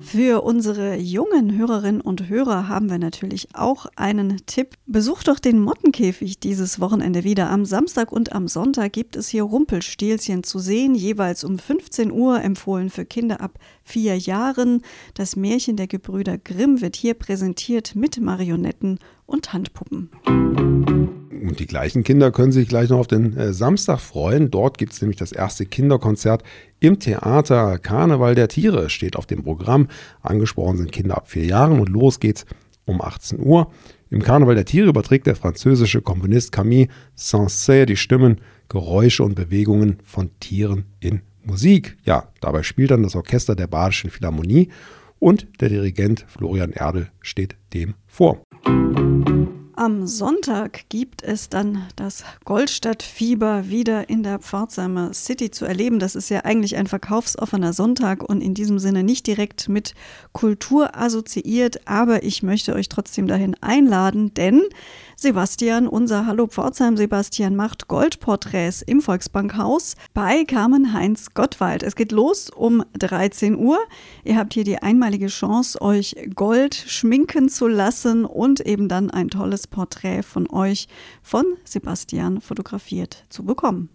Für 0.00 0.42
unsere 0.42 0.96
jungen 0.96 1.56
Hörerinnen 1.56 2.00
und 2.00 2.28
Hörer 2.28 2.68
haben 2.68 2.90
wir 2.90 2.98
natürlich 2.98 3.48
auch 3.54 3.86
einen 3.96 4.38
Tipp. 4.46 4.74
Besucht 4.86 5.28
doch 5.28 5.38
den 5.38 5.60
Mottenkäfig 5.60 6.40
dieses 6.40 6.80
Wochenende 6.80 7.22
wieder. 7.22 7.50
Am 7.50 7.64
Samstag 7.64 8.10
und 8.10 8.32
am 8.32 8.48
Sonntag 8.48 8.92
gibt 8.92 9.14
es 9.14 9.28
hier 9.28 9.44
Rumpelstilzchen 9.44 10.42
zu 10.42 10.58
sehen, 10.58 10.94
jeweils 10.94 11.44
um 11.44 11.58
15 11.58 12.10
Uhr, 12.10 12.42
empfohlen 12.42 12.90
für 12.90 13.04
Kinder 13.04 13.40
ab 13.40 13.58
vier 13.84 14.16
Jahren. 14.16 14.82
Das 15.14 15.36
Märchen 15.36 15.76
der 15.76 15.86
Gebrüder 15.86 16.38
Grimm 16.38 16.80
wird 16.80 16.96
hier 16.96 17.14
präsentiert 17.14 17.94
mit 17.94 18.20
Marionetten 18.20 18.98
und 19.26 19.52
Handpuppen. 19.52 20.10
Und 21.40 21.58
die 21.58 21.66
gleichen 21.66 22.04
Kinder 22.04 22.30
können 22.30 22.52
sich 22.52 22.68
gleich 22.68 22.90
noch 22.90 22.98
auf 22.98 23.06
den 23.06 23.36
äh, 23.36 23.52
Samstag 23.52 24.00
freuen. 24.00 24.50
Dort 24.50 24.78
gibt 24.78 24.92
es 24.92 25.00
nämlich 25.00 25.18
das 25.18 25.32
erste 25.32 25.64
Kinderkonzert 25.64 26.42
im 26.80 26.98
Theater. 26.98 27.78
Karneval 27.78 28.34
der 28.34 28.48
Tiere 28.48 28.90
steht 28.90 29.16
auf 29.16 29.26
dem 29.26 29.42
Programm. 29.42 29.88
Angesprochen 30.22 30.76
sind 30.76 30.92
Kinder 30.92 31.16
ab 31.16 31.30
vier 31.30 31.46
Jahren 31.46 31.80
und 31.80 31.88
los 31.88 32.20
geht's 32.20 32.44
um 32.84 33.00
18 33.00 33.40
Uhr. 33.40 33.70
Im 34.10 34.22
Karneval 34.22 34.54
der 34.54 34.64
Tiere 34.64 34.88
überträgt 34.88 35.26
der 35.26 35.36
französische 35.36 36.02
Komponist 36.02 36.52
Camille 36.52 36.88
Saint-Cyr 37.14 37.86
die 37.86 37.96
Stimmen, 37.96 38.40
Geräusche 38.68 39.22
und 39.22 39.34
Bewegungen 39.34 39.98
von 40.04 40.30
Tieren 40.40 40.84
in 40.98 41.22
Musik. 41.44 41.96
Ja, 42.04 42.28
dabei 42.40 42.62
spielt 42.62 42.90
dann 42.90 43.02
das 43.02 43.16
Orchester 43.16 43.54
der 43.54 43.66
Badischen 43.66 44.10
Philharmonie 44.10 44.68
und 45.18 45.46
der 45.60 45.68
Dirigent 45.68 46.24
Florian 46.28 46.72
Erdel 46.72 47.08
steht 47.22 47.56
dem 47.72 47.94
vor. 48.06 48.42
Am 49.80 50.06
Sonntag 50.06 50.90
gibt 50.90 51.22
es 51.22 51.48
dann 51.48 51.86
das 51.96 52.22
Goldstadtfieber 52.44 53.70
wieder 53.70 54.10
in 54.10 54.22
der 54.22 54.38
Pforzheimer 54.38 55.14
City 55.14 55.50
zu 55.50 55.64
erleben. 55.64 55.98
Das 55.98 56.16
ist 56.16 56.28
ja 56.28 56.40
eigentlich 56.40 56.76
ein 56.76 56.86
verkaufsoffener 56.86 57.72
Sonntag 57.72 58.22
und 58.22 58.42
in 58.42 58.52
diesem 58.52 58.78
Sinne 58.78 59.02
nicht 59.02 59.26
direkt 59.26 59.70
mit 59.70 59.94
Kultur 60.32 60.94
assoziiert, 60.98 61.88
aber 61.88 62.24
ich 62.24 62.42
möchte 62.42 62.74
euch 62.74 62.90
trotzdem 62.90 63.26
dahin 63.26 63.56
einladen, 63.62 64.34
denn 64.34 64.60
Sebastian, 65.22 65.86
unser 65.86 66.24
Hallo 66.24 66.46
Pforzheim 66.46 66.96
Sebastian, 66.96 67.54
macht 67.54 67.88
Goldporträts 67.88 68.80
im 68.80 69.02
Volksbankhaus 69.02 69.96
bei 70.14 70.44
Carmen 70.46 70.94
Heinz 70.94 71.34
Gottwald. 71.34 71.82
Es 71.82 71.94
geht 71.94 72.10
los 72.10 72.48
um 72.48 72.82
13 72.98 73.54
Uhr. 73.54 73.78
Ihr 74.24 74.38
habt 74.38 74.54
hier 74.54 74.64
die 74.64 74.78
einmalige 74.78 75.26
Chance, 75.26 75.78
euch 75.82 76.16
Gold 76.34 76.74
schminken 76.74 77.50
zu 77.50 77.68
lassen 77.68 78.24
und 78.24 78.60
eben 78.60 78.88
dann 78.88 79.10
ein 79.10 79.28
tolles 79.28 79.66
Porträt 79.66 80.22
von 80.22 80.50
euch 80.50 80.88
von 81.22 81.44
Sebastian 81.64 82.40
fotografiert 82.40 83.26
zu 83.28 83.44
bekommen. 83.44 83.90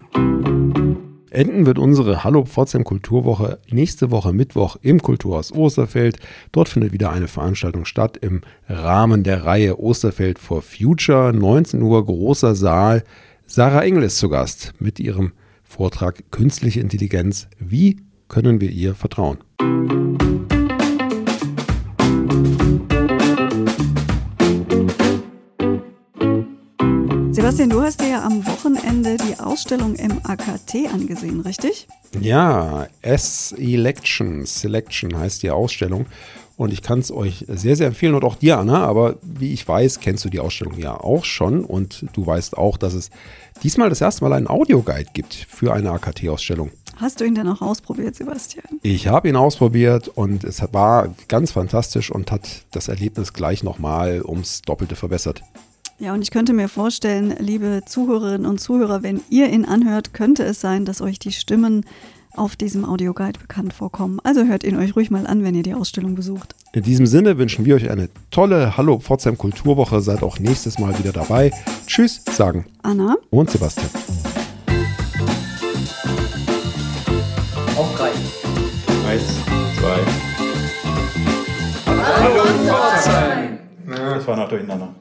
Enden 1.36 1.66
wird 1.66 1.80
unsere 1.80 2.24
Hallo 2.24 2.46
Pforzheim 2.46 2.86
Kulturwoche 2.86 3.60
nächste 3.70 4.10
Woche 4.10 4.32
Mittwoch 4.32 4.78
im 4.82 5.02
Kulturhaus 5.02 5.52
Osterfeld. 5.52 6.18
Dort 6.54 6.70
findet 6.70 6.94
wieder 6.94 7.12
eine 7.12 7.28
Veranstaltung 7.28 7.84
statt 7.84 8.18
im 8.18 8.42
Rahmen 8.70 9.24
der 9.24 9.44
Reihe 9.46 9.78
Osterfeld 9.78 10.40
for 10.40 10.62
Future. 10.62 11.34
19 11.34 11.82
Uhr 11.82 12.06
großer 12.06 12.56
Saal. 12.56 13.04
Sarah 13.46 13.84
Engel 13.84 14.04
ist 14.04 14.18
zu 14.18 14.30
Gast 14.30 14.74
mit 14.80 15.00
ihrem 15.00 15.34
Vortrag 15.64 16.32
Künstliche 16.32 16.80
Intelligenz. 16.80 17.50
Wie 17.60 17.98
können 18.30 18.62
wir 18.62 18.70
ihr 18.70 18.96
vertrauen? 18.96 19.40
Sebastian, 27.56 27.80
du 27.80 27.86
hast 27.86 28.02
dir 28.02 28.10
ja 28.10 28.26
am 28.26 28.46
Wochenende 28.46 29.16
die 29.16 29.40
Ausstellung 29.40 29.96
im 29.96 30.20
AKT 30.26 30.92
angesehen, 30.94 31.40
richtig? 31.40 31.88
Ja, 32.20 32.88
S-Election, 33.02 34.46
Selection 34.46 35.18
heißt 35.18 35.42
die 35.42 35.52
Ausstellung. 35.52 36.06
Und 36.58 36.74
ich 36.74 36.82
kann 36.82 37.00
es 37.00 37.14
euch 37.14 37.46
sehr, 37.48 37.78
sehr 37.78 37.88
empfehlen 37.88 38.14
und 38.14 38.26
auch 38.26 38.36
dir, 38.36 38.58
Anna. 38.58 38.84
Aber 38.84 39.16
wie 39.22 39.54
ich 39.54 39.66
weiß, 39.66 40.02
kennst 40.02 40.26
du 40.26 40.30
die 40.30 40.42
Ausstellung 40.42 40.78
ja 40.78 41.00
auch 41.00 41.24
schon. 41.24 41.64
Und 41.64 42.06
du 42.12 42.26
weißt 42.26 42.58
auch, 42.58 42.76
dass 42.76 42.94
es 42.94 43.10
diesmal 43.64 43.88
das 43.88 44.02
erste 44.02 44.26
Mal 44.26 44.34
einen 44.34 44.50
Audioguide 44.50 45.12
gibt 45.14 45.34
für 45.34 45.74
eine 45.74 45.92
AKT-Ausstellung. 45.92 46.72
Hast 46.98 47.22
du 47.22 47.24
ihn 47.24 47.36
denn 47.36 47.48
auch 47.48 47.62
ausprobiert, 47.62 48.16
Sebastian? 48.16 48.66
Ich 48.84 49.08
habe 49.08 49.30
ihn 49.30 49.38
ausprobiert 49.38 50.10
und 50.10 50.44
es 50.44 50.62
war 50.74 51.16
ganz 51.30 51.52
fantastisch 51.52 52.12
und 52.12 52.34
hat 52.34 52.66
das 52.72 52.90
Erlebnis 52.90 53.32
gleich 53.32 53.64
nochmal 53.64 54.22
ums 54.26 54.62
Doppelte 54.62 54.98
verbessert. 54.98 55.42
Ja, 55.98 56.14
und 56.14 56.22
ich 56.22 56.32
könnte 56.32 56.52
mir 56.52 56.68
vorstellen, 56.68 57.34
liebe 57.40 57.84
Zuhörerinnen 57.86 58.46
und 58.46 58.60
Zuhörer, 58.60 59.02
wenn 59.02 59.22
ihr 59.30 59.50
ihn 59.50 59.64
anhört, 59.64 60.14
könnte 60.14 60.44
es 60.44 60.60
sein, 60.60 60.84
dass 60.84 61.02
euch 61.02 61.20
die 61.20 61.32
Stimmen 61.32 61.86
auf 62.36 62.58
diesem 62.58 62.84
Audioguide 62.84 63.40
bekannt 63.40 63.72
vorkommen. 63.72 64.20
Also 64.26 64.44
hört 64.44 64.66
ihn 64.66 64.76
euch 64.76 64.98
ruhig 64.98 65.10
mal 65.10 65.26
an, 65.26 65.46
wenn 65.46 65.56
ihr 65.56 65.64
die 65.64 65.74
Ausstellung 65.74 66.16
besucht. 66.16 66.54
In 66.74 66.84
diesem 66.84 67.06
Sinne 67.06 67.38
wünschen 67.38 67.64
wir 67.64 67.76
euch 67.76 67.90
eine 67.90 68.10
tolle 68.30 68.76
Hallo 68.76 69.00
Pforzheim 69.00 69.38
Kulturwoche. 69.38 70.02
Seid 70.02 70.22
auch 70.22 70.38
nächstes 70.38 70.80
Mal 70.80 71.00
wieder 71.00 71.14
dabei. 71.14 71.52
Tschüss, 71.88 72.22
sagen 72.30 72.66
Anna 72.84 73.16
und 73.30 73.50
Sebastian. 73.50 73.88
Auf 77.78 77.96
drei. 77.96 78.10
Eins, 79.10 79.24
zwei. 79.80 80.00
Hallo 81.88 82.44
Pforzheim. 82.68 83.60
Das 83.88 84.28
war 84.28 84.36
noch 84.36 84.50
durcheinander. 84.50 84.94